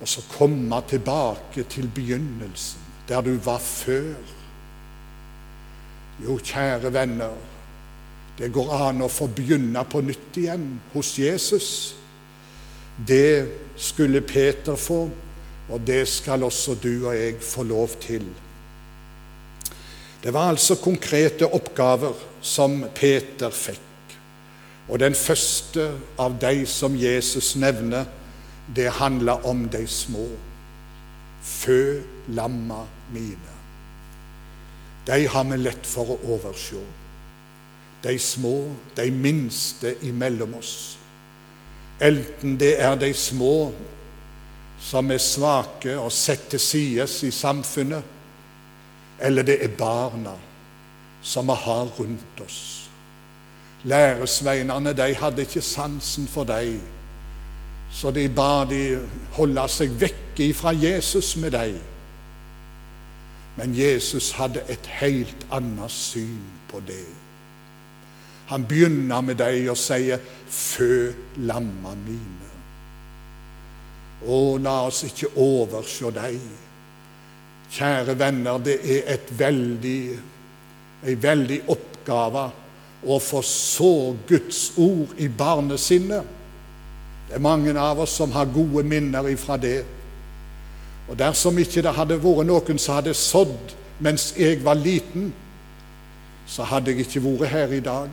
og 0.00 0.08
så 0.08 0.22
komme 0.32 0.78
tilbake 0.88 1.66
til 1.68 1.90
begynnelsen, 1.94 2.80
der 3.08 3.20
du 3.20 3.34
var 3.44 3.58
før. 3.58 4.14
Jo, 6.24 6.38
kjære 6.38 6.92
venner, 6.92 7.34
det 8.38 8.52
går 8.52 8.72
an 8.72 9.02
å 9.04 9.10
få 9.12 9.28
begynne 9.36 9.82
på 9.84 10.00
nytt 10.04 10.38
igjen 10.40 10.64
hos 10.94 11.18
Jesus. 11.18 11.68
Det 12.96 13.48
skulle 13.76 14.22
Peter 14.24 14.76
få, 14.76 15.02
og 15.68 15.84
det 15.86 16.06
skal 16.08 16.48
også 16.48 16.78
du 16.80 16.94
og 17.08 17.16
jeg 17.16 17.42
få 17.44 17.66
lov 17.68 17.98
til. 18.00 18.24
Det 20.22 20.32
var 20.32 20.50
altså 20.52 20.76
konkrete 20.76 21.48
oppgaver 21.48 22.16
som 22.42 22.84
Peter 22.94 23.50
fikk. 23.50 23.86
Og 24.90 24.98
den 25.00 25.14
første 25.14 25.86
av 26.18 26.36
de 26.42 26.66
som 26.68 26.96
Jesus 26.98 27.54
nevner, 27.56 28.04
det 28.76 28.90
handla 28.98 29.38
om 29.46 29.64
de 29.70 29.86
små. 29.86 30.26
Fø 31.42 32.00
lamma 32.28 32.84
mine. 33.14 33.54
De 35.06 35.26
har 35.26 35.44
vi 35.44 35.56
lett 35.56 35.86
for 35.86 36.12
å 36.12 36.18
overse. 36.36 36.82
De 38.02 38.18
små, 38.18 38.70
de 38.96 39.10
minste 39.10 39.94
imellom 40.06 40.54
oss. 40.58 40.74
Enten 42.00 42.56
det 42.60 42.74
er 42.80 42.96
de 42.96 43.12
små 43.16 43.70
som 44.80 45.10
er 45.12 45.20
svake 45.20 45.96
og 46.00 46.12
satt 46.12 46.46
til 46.52 46.62
sides 46.62 47.18
i 47.28 47.32
samfunnet, 47.34 48.19
eller 49.20 49.42
det 49.42 49.58
er 49.64 49.76
barna 49.78 50.34
som 51.22 51.46
vi 51.46 51.56
har 51.64 51.88
rundt 51.98 52.40
oss. 52.44 52.90
Læresveinene 53.84 54.92
de 54.92 55.14
hadde 55.14 55.42
ikke 55.42 55.60
sansen 55.60 56.28
for 56.28 56.44
dem, 56.44 56.80
så 57.92 58.10
de 58.10 58.28
ba 58.28 58.64
de 58.64 58.98
holde 59.36 59.64
seg 59.68 59.94
vekk 60.00 60.42
fra 60.56 60.72
Jesus 60.72 61.36
med 61.36 61.50
dem. 61.56 61.80
Men 63.56 63.74
Jesus 63.76 64.30
hadde 64.32 64.62
et 64.68 64.86
helt 65.00 65.46
annet 65.52 65.90
syn 65.90 66.44
på 66.70 66.80
det. 66.86 67.08
Han 68.46 68.64
begynner 68.66 69.20
med 69.20 69.34
dem 69.34 69.70
og 69.70 69.76
sier 69.76 70.18
'fø 70.48 71.12
lamma 71.36 71.94
mine'. 71.94 72.50
Å, 74.26 74.56
la 74.58 74.86
oss 74.86 75.02
ikke 75.04 75.36
overse 75.36 76.10
dem. 76.10 76.40
Kjære 77.70 78.18
venner, 78.18 78.58
det 78.58 78.78
er 78.82 79.14
et 79.14 79.30
veldig, 79.38 80.00
en 81.06 81.22
veldig 81.22 81.60
oppgave 81.70 82.48
å 83.06 83.18
få 83.22 83.42
så 83.46 83.92
Guds 84.28 84.72
ord 84.80 85.14
i 85.18 85.28
barnesinnet. 85.28 86.36
Det 87.28 87.38
er 87.38 87.44
mange 87.44 87.74
av 87.78 88.00
oss 88.02 88.16
som 88.18 88.32
har 88.34 88.50
gode 88.50 88.82
minner 88.82 89.28
ifra 89.30 89.56
det. 89.60 89.84
Og 91.08 91.18
dersom 91.18 91.58
ikke 91.58 91.82
det 91.86 91.94
hadde 91.94 92.18
vært 92.22 92.48
noen 92.48 92.80
som 92.80 92.98
hadde 92.98 93.14
sådd 93.14 93.76
mens 94.00 94.30
jeg 94.38 94.62
var 94.64 94.78
liten, 94.80 95.30
så 96.50 96.66
hadde 96.66 96.90
jeg 96.90 97.06
ikke 97.06 97.22
vært 97.22 97.52
her 97.52 97.76
i 97.76 97.84
dag. 97.84 98.10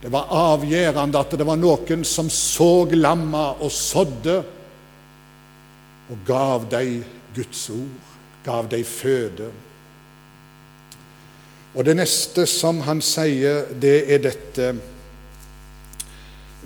Det 0.00 0.12
var 0.12 0.32
avgjørende 0.32 1.20
at 1.20 1.36
det 1.36 1.46
var 1.48 1.60
noen 1.60 2.04
som 2.08 2.28
så 2.32 2.84
lamma 2.92 3.50
og 3.58 3.72
sådde, 3.72 4.36
og 6.12 6.26
gav 6.28 6.66
dem 6.70 7.04
Guds 7.34 7.68
ord, 7.72 8.13
gav 8.44 8.68
deg 8.70 8.86
føde. 8.86 9.50
Og 11.74 11.84
det 11.84 11.96
neste 11.98 12.46
som 12.46 12.84
han 12.86 13.00
sier, 13.02 13.64
det 13.80 13.96
er 14.14 14.26
dette 14.30 14.74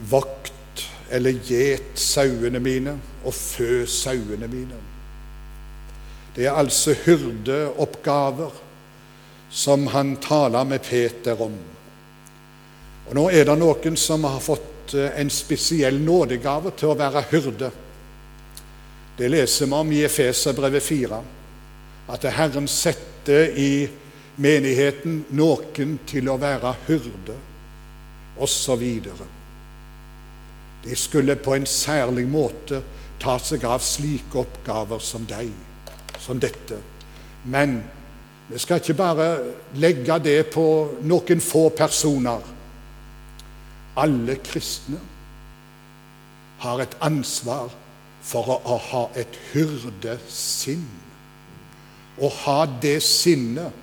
Vakt 0.09 0.85
eller 1.11 1.41
gjet 1.43 1.97
sauene 1.99 2.61
mine 2.63 2.93
og 3.25 3.35
fø 3.35 3.83
sauene 3.91 4.47
mine. 4.51 4.77
Det 6.37 6.47
er 6.47 6.55
altså 6.55 6.95
hyrdeoppgaver 6.95 8.61
som 9.51 9.89
han 9.91 10.17
taler 10.23 10.65
med 10.65 10.85
Peter 10.87 11.41
om. 11.43 11.57
Og 13.09 13.17
Nå 13.17 13.25
er 13.33 13.49
det 13.49 13.57
noen 13.59 13.97
som 13.97 14.27
har 14.29 14.41
fått 14.45 14.95
eh, 14.95 15.17
en 15.19 15.31
spesiell 15.33 15.97
nådegave 16.05 16.75
til 16.77 16.93
å 16.93 16.99
være 16.99 17.25
hyrde. 17.33 17.71
Det 19.19 19.31
leser 19.33 19.67
vi 19.67 19.79
om 19.81 19.93
i 19.97 20.05
Efeserbrevet 20.07 20.85
4, 20.85 21.21
at 22.09 22.25
Herren 22.33 22.69
setter 22.69 23.53
i 23.57 23.89
menigheten 24.39 25.25
noen 25.37 25.99
til 26.09 26.31
å 26.31 26.39
være 26.41 26.75
hyrde, 26.87 27.37
osv. 28.39 28.85
De 30.85 30.97
skulle 30.97 31.37
på 31.37 31.57
en 31.57 31.67
særlig 31.67 32.29
måte 32.31 32.83
ta 33.19 33.35
seg 33.43 33.65
av 33.67 33.83
slike 33.83 34.39
oppgaver 34.45 35.03
som 35.03 35.27
deg 35.27 35.51
som 36.23 36.39
dette. 36.41 36.79
Men 37.45 37.81
vi 38.49 38.59
skal 38.59 38.81
ikke 38.81 38.97
bare 38.99 39.29
legge 39.77 40.19
det 40.25 40.39
på 40.55 40.65
noen 41.03 41.43
få 41.43 41.69
personer. 41.77 42.45
Alle 43.99 44.39
kristne 44.45 45.01
har 46.63 46.81
et 46.83 46.97
ansvar 47.05 47.71
for 48.25 48.59
å 48.59 48.79
ha 48.91 49.05
et 49.19 49.37
hyrdesinn. 49.53 51.08
Å 52.21 52.29
ha 52.45 52.59
det 52.83 52.99
sinnet 53.05 53.75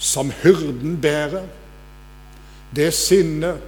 som 0.00 0.32
hyrden 0.42 0.96
bærer. 1.00 1.46
Det 2.74 2.90
sinnet 2.94 3.60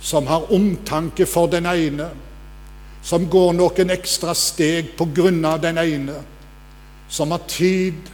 som 0.00 0.26
har 0.26 0.52
omtanke 0.52 1.26
for 1.28 1.50
den 1.50 1.66
ene, 1.68 2.08
som 3.02 3.24
går 3.30 3.54
noen 3.56 3.92
ekstra 3.92 4.34
steg 4.36 4.94
på 4.96 5.06
grunn 5.16 5.44
av 5.48 5.60
den 5.62 5.80
ene 5.80 6.18
som 7.10 7.32
har 7.34 7.42
tid 7.50 8.10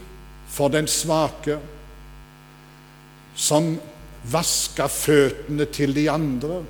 for 0.49 0.71
den 0.73 0.87
svake, 0.89 1.59
som 3.35 3.75
vasker 4.31 4.89
føttene 4.89 5.67
til 5.69 5.93
de 5.95 6.07
andre, 6.09 6.63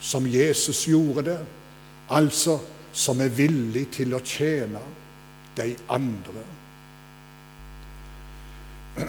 som 0.00 0.26
Jesus 0.28 0.84
gjorde 0.86 1.24
det, 1.32 1.38
altså 2.14 2.60
som 2.94 3.20
er 3.24 3.32
villig 3.34 3.88
til 3.96 4.14
å 4.14 4.22
tjene 4.22 4.82
de 5.56 5.72
andre. 5.90 6.44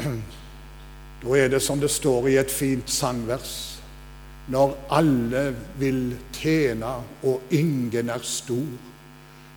Da 1.26 1.38
er 1.40 1.50
det 1.50 1.62
som 1.64 1.80
det 1.82 1.90
står 1.90 2.28
i 2.30 2.36
et 2.38 2.52
fint 2.52 2.90
sangvers 2.92 3.54
når 4.54 4.76
alle 4.94 5.46
vil 5.80 6.12
tjene 6.36 6.92
og 7.26 7.56
ingen 7.56 8.12
er 8.14 8.22
stor, 8.22 8.68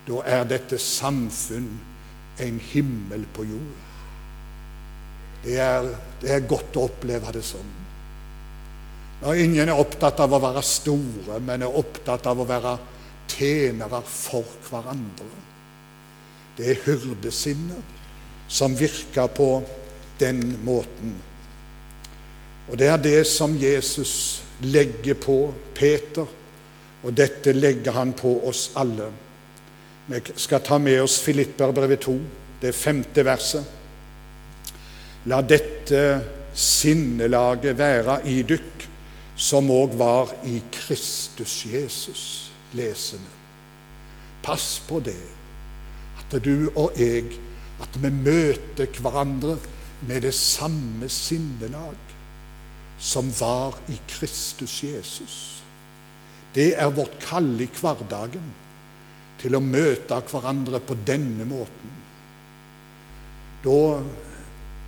da 0.07 0.23
er 0.25 0.47
dette 0.49 0.79
samfunn 0.81 1.69
en 2.41 2.57
himmel 2.71 3.27
på 3.35 3.45
jord. 3.45 3.75
Det 5.43 5.59
er, 5.61 5.91
det 6.23 6.31
er 6.33 6.47
godt 6.49 6.79
å 6.79 6.87
oppleve 6.89 7.35
det 7.35 7.43
sånn. 7.45 7.75
Når 9.19 9.43
ingen 9.43 9.69
er 9.69 9.77
opptatt 9.77 10.19
av 10.23 10.33
å 10.33 10.41
være 10.41 10.63
store, 10.65 11.39
men 11.43 11.67
er 11.67 11.79
opptatt 11.81 12.25
av 12.31 12.39
å 12.39 12.47
være 12.49 12.77
tjenere 13.29 14.01
for 14.07 14.47
hverandre. 14.69 15.29
Det 16.57 16.71
er 16.71 16.81
hyrdesinnet 16.87 17.97
som 18.49 18.73
virker 18.75 19.29
på 19.35 19.51
den 20.19 20.43
måten. 20.65 21.15
Og 22.69 22.77
det 22.77 22.89
er 22.91 23.01
det 23.01 23.23
som 23.27 23.55
Jesus 23.57 24.43
legger 24.61 25.17
på 25.17 25.53
Peter, 25.75 26.27
og 27.03 27.15
dette 27.15 27.53
legger 27.55 27.95
han 27.95 28.11
på 28.13 28.35
oss 28.47 28.69
alle. 28.77 29.07
Vi 30.09 30.19
skal 30.35 30.61
ta 30.65 30.77
med 30.81 31.01
oss 31.01 31.19
Filipperbrevet 31.23 32.03
2, 32.05 32.17
det 32.61 32.75
femte 32.75 33.23
verset. 33.25 33.63
La 35.29 35.41
dette 35.41 36.03
sinnelaget 36.55 37.77
være 37.77 38.19
i 38.29 38.41
dykk, 38.47 38.85
som 39.39 39.69
òg 39.71 39.95
var 39.99 40.33
i 40.49 40.59
Kristus 40.73 41.61
Jesus, 41.69 42.23
lesende. 42.75 43.37
Pass 44.43 44.79
på 44.87 44.99
det, 45.03 45.19
at 46.19 46.35
du 46.43 46.69
og 46.75 46.97
jeg, 46.99 47.31
at 47.79 47.95
vi 48.03 48.11
møter 48.11 48.99
hverandre 48.99 49.55
med 50.07 50.21
det 50.21 50.33
samme 50.35 51.09
sinnelag 51.09 51.97
som 52.99 53.31
var 53.39 53.75
i 53.87 53.99
Kristus 54.07 54.83
Jesus. 54.83 55.37
Det 56.55 56.73
er 56.75 56.91
vårt 56.91 57.19
kall 57.23 57.53
i 57.61 57.69
hverdagen 57.79 58.51
til 59.39 59.55
å 59.55 59.63
møte 59.63 60.19
hverandre 60.31 60.81
på 60.83 60.97
denne 61.07 61.45
måten. 61.47 61.95
Da 63.63 63.79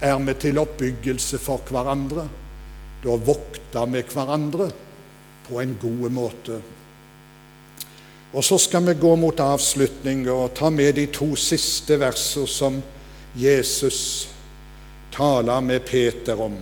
er 0.02 0.20
vi 0.26 0.36
til 0.42 0.60
oppbyggelse 0.60 1.40
for 1.40 1.64
hverandre. 1.70 2.26
Da 3.04 3.16
vokter 3.16 3.90
vi 3.92 4.04
hverandre 4.14 4.72
på 5.48 5.62
en 5.62 5.78
god 5.82 6.10
måte. 6.12 6.62
Og 8.32 8.44
Så 8.44 8.58
skal 8.58 8.86
vi 8.88 8.94
gå 8.94 9.16
mot 9.16 9.40
avslutning 9.40 10.30
og 10.32 10.54
ta 10.56 10.70
med 10.70 10.96
de 10.96 11.06
to 11.12 11.36
siste 11.36 12.00
versene 12.00 12.48
som 12.48 12.82
Jesus 13.36 14.31
taler 15.12 15.62
med 15.62 15.86
Peter 15.86 16.42
om. 16.42 16.58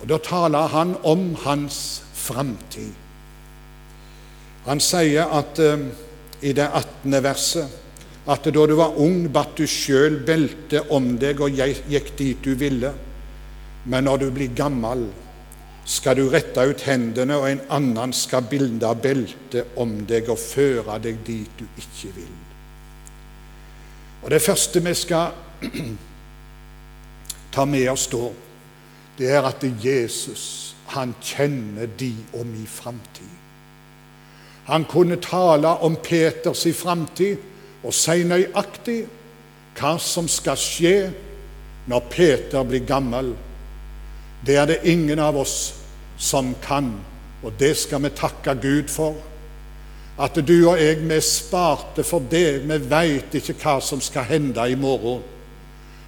Og 0.00 0.08
Da 0.08 0.18
taler 0.18 0.68
han 0.68 0.96
om 1.02 1.34
hans 1.44 2.02
framtid. 2.14 2.92
Han 4.66 4.80
sier 4.80 5.28
at 5.32 5.58
eh, 5.60 5.88
i 6.40 6.52
det 6.52 6.66
18. 6.66 7.22
verset 7.24 7.80
at 8.26 8.44
da 8.44 8.66
du 8.66 8.74
var 8.76 8.96
ung, 9.00 9.26
batt 9.32 9.56
du 9.56 9.66
sjøl 9.68 10.22
belte 10.24 10.80
om 10.96 11.14
deg 11.20 11.40
og 11.44 11.58
gikk 11.60 12.14
dit 12.16 12.40
du 12.44 12.54
ville. 12.56 12.92
Men 13.84 14.08
når 14.08 14.24
du 14.24 14.30
blir 14.32 14.54
gammel, 14.56 15.04
skal 15.84 16.16
du 16.16 16.30
rette 16.32 16.64
ut 16.64 16.86
hendene, 16.88 17.36
og 17.36 17.50
en 17.50 17.60
annen 17.76 18.14
skal 18.16 18.46
bilde 18.48 18.88
beltet 19.02 19.76
om 19.76 19.98
deg 20.08 20.30
og 20.32 20.40
føre 20.40 20.96
deg 21.04 21.20
dit 21.26 21.60
du 21.60 21.66
ikke 21.68 22.14
vil. 22.16 22.32
Og 24.24 24.30
Det 24.32 24.40
første 24.40 24.80
vi 24.80 24.94
skal 24.96 25.36
ta 27.54 27.64
med 27.64 27.86
oss 27.92 28.08
da, 28.10 28.28
det 29.18 29.30
er 29.30 29.46
at 29.46 29.62
Jesus 29.84 30.74
han 30.94 31.14
kjenner 31.22 31.88
de 31.98 32.12
og 32.34 32.44
mi 32.46 32.66
framtid. 32.68 33.30
Han 34.66 34.84
kunne 34.88 35.16
tale 35.22 35.68
om 35.84 35.96
Peters 36.02 36.66
framtid 36.76 37.40
og 37.84 37.94
si 37.94 38.24
nøyaktig 38.24 39.04
hva 39.76 39.94
som 40.00 40.28
skal 40.30 40.58
skje 40.60 40.96
når 41.90 42.06
Peter 42.12 42.64
blir 42.64 42.86
gammel. 42.88 43.34
Det 44.44 44.56
er 44.56 44.68
det 44.70 44.84
ingen 44.88 45.20
av 45.20 45.36
oss 45.40 45.74
som 46.16 46.54
kan, 46.64 46.90
og 47.42 47.52
det 47.60 47.74
skal 47.76 48.04
vi 48.04 48.12
takke 48.16 48.56
Gud 48.62 48.88
for. 48.92 49.16
At 50.20 50.36
du 50.46 50.56
og 50.70 50.78
jeg, 50.78 51.00
vi 51.02 51.16
er 51.16 51.24
sparte 51.26 52.04
for 52.06 52.22
det. 52.30 52.62
Vi 52.62 52.78
veit 52.88 53.34
ikke 53.34 53.56
hva 53.58 53.80
som 53.82 54.00
skal 54.00 54.28
hende 54.28 54.68
i 54.70 54.76
morgen. 54.78 55.24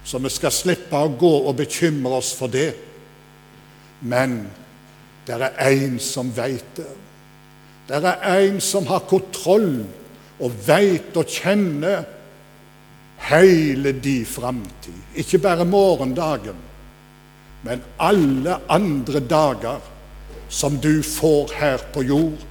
Så 0.07 0.21
vi 0.23 0.29
skal 0.31 0.53
slippe 0.55 0.95
å 0.95 1.11
gå 1.19 1.33
og 1.49 1.57
bekymre 1.59 2.21
oss 2.21 2.31
for 2.37 2.51
det. 2.51 2.69
Men 4.07 4.39
det 5.27 5.35
er 5.35 5.57
én 5.67 5.97
som 5.99 6.29
veit 6.31 6.77
det. 6.77 6.87
Det 7.87 7.99
er 7.99 8.23
en 8.39 8.61
som 8.63 8.87
har 8.87 9.03
kontroll 9.07 9.81
og 10.43 10.55
veit 10.67 11.15
og 11.17 11.27
kjenner 11.31 12.05
hele 13.27 13.91
de 14.03 14.21
framtid. 14.27 14.95
Ikke 15.15 15.39
bare 15.43 15.65
morgendagen, 15.67 16.55
men 17.63 17.83
alle 17.99 18.59
andre 18.71 19.19
dager 19.19 19.83
som 20.49 20.77
du 20.79 21.01
får 21.03 21.51
her 21.57 21.83
på 21.93 22.05
jord. 22.07 22.43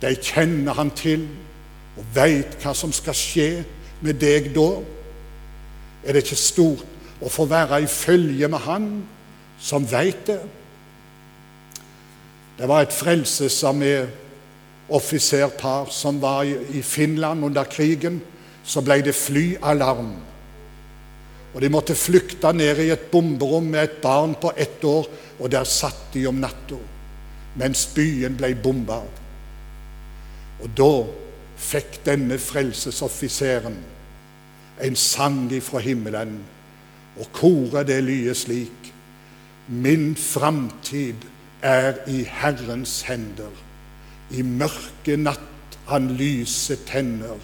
De 0.00 0.14
kjenner 0.16 0.76
han 0.76 0.92
til 0.96 1.26
og 1.96 2.04
veit 2.14 2.56
hva 2.62 2.72
som 2.76 2.92
skal 2.94 3.16
skje 3.16 3.48
med 4.00 4.20
deg 4.20 4.52
da. 4.56 4.70
Er 6.04 6.16
det 6.16 6.24
ikke 6.24 6.40
stort 6.40 6.91
å 7.22 7.30
få 7.30 7.46
være 7.50 7.82
i 7.84 7.90
følge 7.90 8.48
med 8.50 8.64
han 8.66 8.88
som 9.62 9.86
veit 9.88 10.26
det? 10.26 10.40
Det 12.58 12.68
var 12.68 12.84
et 12.84 12.94
frelsesarmé 12.94 13.94
offiserpar 14.92 15.88
som 15.90 16.20
var 16.22 16.44
i 16.44 16.82
Finland 16.82 17.44
under 17.44 17.64
krigen, 17.64 18.20
så 18.64 18.82
ble 18.84 19.00
det 19.02 19.14
flyalarm. 19.16 20.12
Og 21.54 21.60
De 21.60 21.68
måtte 21.68 21.96
flykte 21.98 22.52
ned 22.52 22.80
i 22.80 22.90
et 22.94 23.10
bomberom 23.12 23.66
med 23.72 23.82
et 23.82 24.00
barn 24.02 24.34
på 24.40 24.52
ett 24.56 24.84
år, 24.84 25.08
og 25.38 25.50
der 25.50 25.64
satt 25.68 26.12
de 26.14 26.26
om 26.26 26.40
natta 26.40 26.78
mens 27.60 27.84
byen 27.92 28.36
ble 28.38 28.54
bomba. 28.56 29.02
Og 30.62 30.70
da 30.78 30.92
fikk 31.60 31.98
denne 32.06 32.38
frelsesoffiseren 32.40 33.76
en 34.82 34.96
sang 34.96 35.44
ifra 35.52 35.82
himmelen, 35.84 36.38
og 37.18 37.28
koret 37.36 37.86
det 37.86 38.00
lyder 38.04 38.34
slik 38.34 38.92
Min 39.68 40.16
framtid 40.16 41.14
er 41.62 41.94
i 42.10 42.24
Herrens 42.26 43.02
hender. 43.06 43.52
I 44.30 44.42
mørke 44.42 45.16
natt 45.16 45.78
han 45.86 46.10
lyset 46.18 46.82
tenner. 46.90 47.38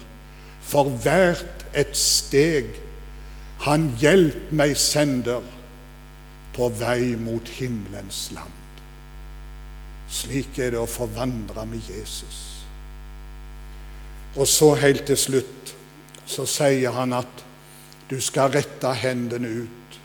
For 0.61 0.91
hvert 1.03 1.65
et 1.73 1.95
steg 1.97 2.75
han 3.63 3.89
hjelp 3.99 4.51
meg 4.55 4.75
sender 4.79 5.45
på 6.55 6.69
vei 6.79 7.15
mot 7.19 7.49
himmelens 7.59 8.29
land. 8.35 8.55
Slik 10.09 10.59
er 10.59 10.73
det 10.73 10.81
å 10.81 10.89
forvandre 10.89 11.65
med 11.69 11.87
Jesus. 11.87 12.39
Og 14.35 14.47
så 14.47 14.73
helt 14.79 15.05
til 15.09 15.17
slutt 15.17 15.75
så 16.29 16.45
sier 16.49 16.93
han 16.93 17.13
at 17.17 17.45
du 18.09 18.17
skal 18.21 18.51
rette 18.53 18.93
hendene 19.03 19.47
ut. 19.47 19.99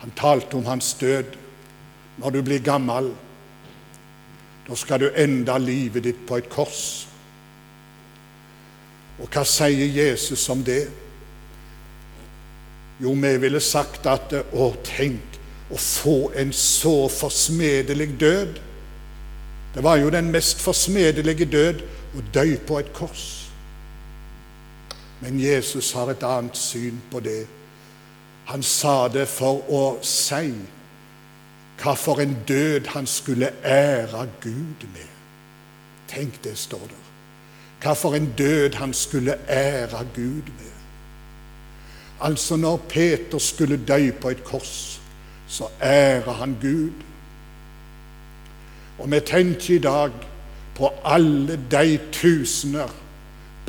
Han 0.00 0.12
talte 0.16 0.56
om 0.56 0.66
hans 0.66 0.94
død. 0.94 1.36
Når 2.20 2.30
du 2.30 2.42
blir 2.44 2.60
gammel, 2.60 3.10
da 4.68 4.76
skal 4.76 5.00
du 5.00 5.08
enda 5.16 5.56
livet 5.58 6.04
ditt 6.04 6.26
på 6.28 6.36
et 6.38 6.50
kors. 6.52 7.06
Og 9.20 9.28
hva 9.28 9.44
sier 9.48 9.88
Jesus 9.88 10.46
om 10.52 10.62
det? 10.64 10.84
Jo, 13.00 13.14
vi 13.16 13.32
ville 13.40 13.60
sagt 13.64 14.06
at 14.06 14.34
å, 14.52 14.70
tenk 14.84 15.40
å 15.72 15.78
få 15.80 16.16
en 16.36 16.52
så 16.52 17.08
forsmedelig 17.08 18.10
død. 18.20 18.60
Det 19.74 19.84
var 19.84 20.00
jo 20.00 20.12
den 20.12 20.30
mest 20.34 20.60
forsmedelige 20.60 21.48
død 21.48 21.84
å 22.16 22.24
dø 22.34 22.46
på 22.68 22.80
et 22.80 22.92
kors. 22.92 23.39
Men 25.20 25.40
Jesus 25.40 25.92
har 25.92 26.10
et 26.10 26.22
annet 26.22 26.56
syn 26.56 27.00
på 27.10 27.20
det. 27.20 27.46
Han 28.44 28.62
sa 28.62 29.08
det 29.08 29.28
for 29.28 29.62
å 29.70 29.82
si 30.02 30.54
hva 31.80 31.94
for 31.96 32.20
en 32.20 32.34
død 32.48 32.90
han 32.92 33.06
skulle 33.08 33.52
ære 33.64 34.26
Gud 34.40 34.84
med. 34.92 35.12
Tenk, 36.08 36.42
det 36.44 36.56
står 36.58 36.82
der. 36.90 37.06
Hva 37.80 37.94
for 37.96 38.16
en 38.16 38.32
død 38.36 38.76
han 38.80 38.92
skulle 38.92 39.38
ære 39.48 40.04
Gud 40.14 40.50
med. 40.58 40.74
Altså, 42.20 42.56
når 42.56 42.76
Peter 42.88 43.38
skulle 43.38 43.80
dø 43.88 44.10
på 44.20 44.30
et 44.30 44.44
kors, 44.44 45.00
så 45.48 45.68
ærer 45.82 46.32
han 46.32 46.56
Gud. 46.60 46.92
Og 48.98 49.10
vi 49.10 49.20
tenker 49.20 49.74
i 49.74 49.78
dag 49.78 50.12
på 50.76 50.92
alle 51.04 51.56
de 51.70 51.98
tusener 52.12 52.99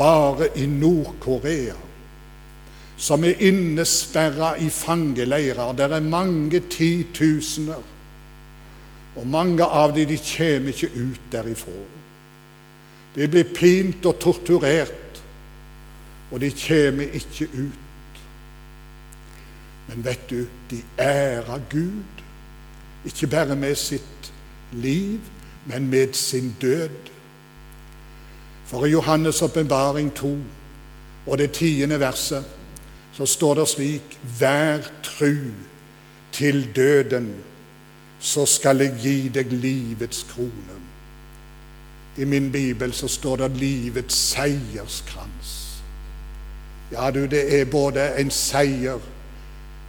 bare 0.01 0.49
i 0.57 0.65
Nord-Korea 0.65 1.77
som 3.01 3.23
er 3.25 3.39
innesperra 3.41 4.55
i 4.61 4.69
fangeleirer. 4.69 5.73
Det 5.73 5.87
er 5.89 6.05
mange 6.05 6.61
titusener 6.69 7.81
og 9.15 9.27
mange 9.27 9.65
av 9.65 9.91
dem 9.95 10.07
de 10.07 10.17
kommer 10.23 10.71
ikke 10.71 10.91
ut 10.95 11.23
derifra. 11.33 11.73
De 13.15 13.27
blir 13.27 13.49
pint 13.51 14.05
og 14.07 14.19
torturert, 14.23 15.21
og 16.31 16.39
de 16.39 16.51
kommer 16.55 17.17
ikke 17.19 17.49
ut. 17.51 18.21
Men 19.89 20.05
vet 20.05 20.29
du, 20.29 20.45
de 20.71 20.79
ærer 20.99 21.65
Gud, 21.69 22.23
ikke 23.05 23.27
bare 23.27 23.55
med 23.55 23.75
sitt 23.75 24.31
liv, 24.71 25.19
men 25.65 25.89
med 25.91 26.13
sin 26.15 26.55
død. 26.61 27.10
For 28.71 28.85
i 28.85 28.93
Johannes' 28.93 29.43
åpenbaring 29.43 30.13
2 30.15 30.37
og 31.27 31.37
det 31.37 31.51
tiende 31.51 31.99
verset 31.99 32.45
så 33.13 33.25
står 33.25 33.55
det 33.59 33.67
slik 33.67 34.19
Vær 34.39 34.87
tru 35.03 35.35
til 36.31 36.75
døden 36.75 37.33
så 38.19 38.45
skal 38.45 38.85
jeg 38.85 38.93
gi 39.01 39.29
deg 39.33 39.51
livets 39.51 40.21
krone. 40.29 40.77
I 42.17 42.25
min 42.25 42.51
bibel 42.51 42.93
så 42.93 43.07
står 43.07 43.41
det 43.41 43.57
livets 43.57 44.15
seierskrans. 44.15 45.55
Ja, 46.91 47.09
du, 47.11 47.25
det 47.25 47.41
er 47.59 47.65
både 47.65 48.05
en 48.21 48.31
seier 48.31 48.99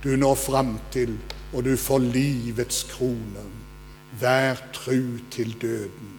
du 0.02 0.16
når 0.16 0.34
fram 0.34 0.78
til, 0.90 1.18
og 1.52 1.64
du 1.64 1.76
får 1.76 1.98
livets 1.98 2.82
krone. 2.90 3.44
Vær 4.20 4.58
tru 4.72 5.20
til 5.30 5.54
døden. 5.62 6.11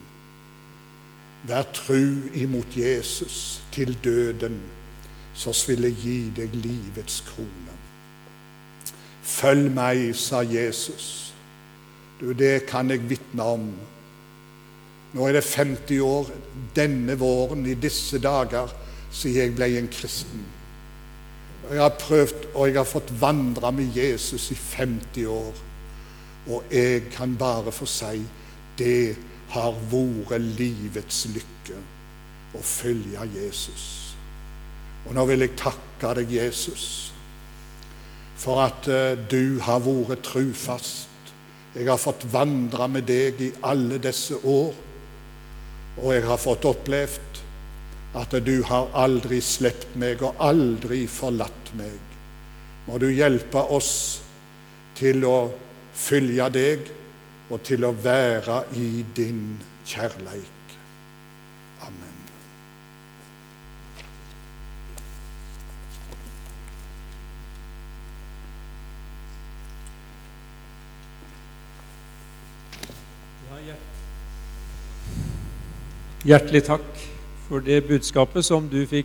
Vær 1.44 1.66
tru 1.76 2.30
imot 2.40 2.78
Jesus 2.78 3.62
til 3.72 3.98
døden, 4.04 4.62
så 5.34 5.52
vil 5.68 5.90
jeg 5.90 5.98
gi 6.00 6.20
deg 6.38 6.56
livets 6.56 7.20
krone. 7.28 7.76
Følg 9.24 9.68
meg, 9.76 10.14
sa 10.16 10.44
Jesus. 10.48 11.34
Du, 12.22 12.32
det 12.32 12.66
kan 12.70 12.92
jeg 12.92 13.04
vitne 13.10 13.44
om. 13.44 13.66
Nå 15.14 15.28
er 15.28 15.38
det 15.38 15.44
50 15.44 16.00
år 16.04 16.32
denne 16.76 17.18
våren, 17.20 17.66
i 17.66 17.76
disse 17.76 18.22
dager, 18.24 18.72
siden 19.12 19.42
jeg 19.42 19.56
ble 19.58 19.70
en 19.80 19.92
kristen. 19.92 20.46
Jeg 21.70 21.80
har 21.80 22.00
prøvd, 22.00 22.48
og 22.54 22.68
jeg 22.68 22.78
har 22.80 22.88
fått 22.88 23.12
vandre 23.20 23.72
med 23.72 23.96
Jesus 23.96 24.50
i 24.52 24.56
50 24.56 25.28
år. 25.28 25.62
Og 26.48 26.72
jeg 26.72 27.08
kan 27.12 27.36
bare 27.40 27.72
få 27.72 27.88
si 27.88 28.24
det 28.80 29.16
har 29.54 29.76
vært 29.92 30.42
livets 30.58 31.26
lykke 31.34 31.80
å 32.58 32.62
følge 32.66 33.28
Jesus. 33.34 33.88
Og 35.08 35.16
nå 35.18 35.26
vil 35.30 35.46
jeg 35.46 35.58
takke 35.60 36.14
deg, 36.20 36.32
Jesus, 36.32 36.86
for 38.40 38.64
at 38.66 38.88
uh, 38.90 39.14
du 39.30 39.60
har 39.64 39.84
vært 39.84 40.24
trufast. 40.26 41.10
Jeg 41.74 41.90
har 41.90 42.02
fått 42.02 42.26
vandre 42.32 42.88
med 42.92 43.08
deg 43.10 43.42
i 43.42 43.52
alle 43.66 44.00
disse 44.02 44.38
år, 44.38 44.74
og 45.98 46.10
jeg 46.14 46.26
har 46.26 46.42
fått 46.42 46.66
opplevd 46.70 47.42
at 48.18 48.36
du 48.46 48.60
har 48.70 48.92
aldri 48.98 49.40
sluppet 49.42 49.96
meg 49.98 50.22
og 50.26 50.38
aldri 50.42 51.04
forlatt 51.10 51.72
meg. 51.78 51.98
Må 52.86 53.00
du 53.02 53.08
hjelpe 53.10 53.62
oss 53.74 53.94
til 54.98 55.26
å 55.26 55.38
følge 55.98 56.50
deg 56.54 56.92
og 57.54 57.62
til 57.62 57.86
å 57.86 57.92
være 57.94 58.64
i 58.82 59.04
din 59.16 59.60
kjærleik. 59.86 60.74
Amen. 61.86 62.20
Hjertelig 76.24 76.64
takk 76.64 77.02
for 77.50 77.60
det 77.60 77.82
budskapet 77.84 78.46
som 78.48 78.70
du 78.72 78.80
fikk 78.88 79.02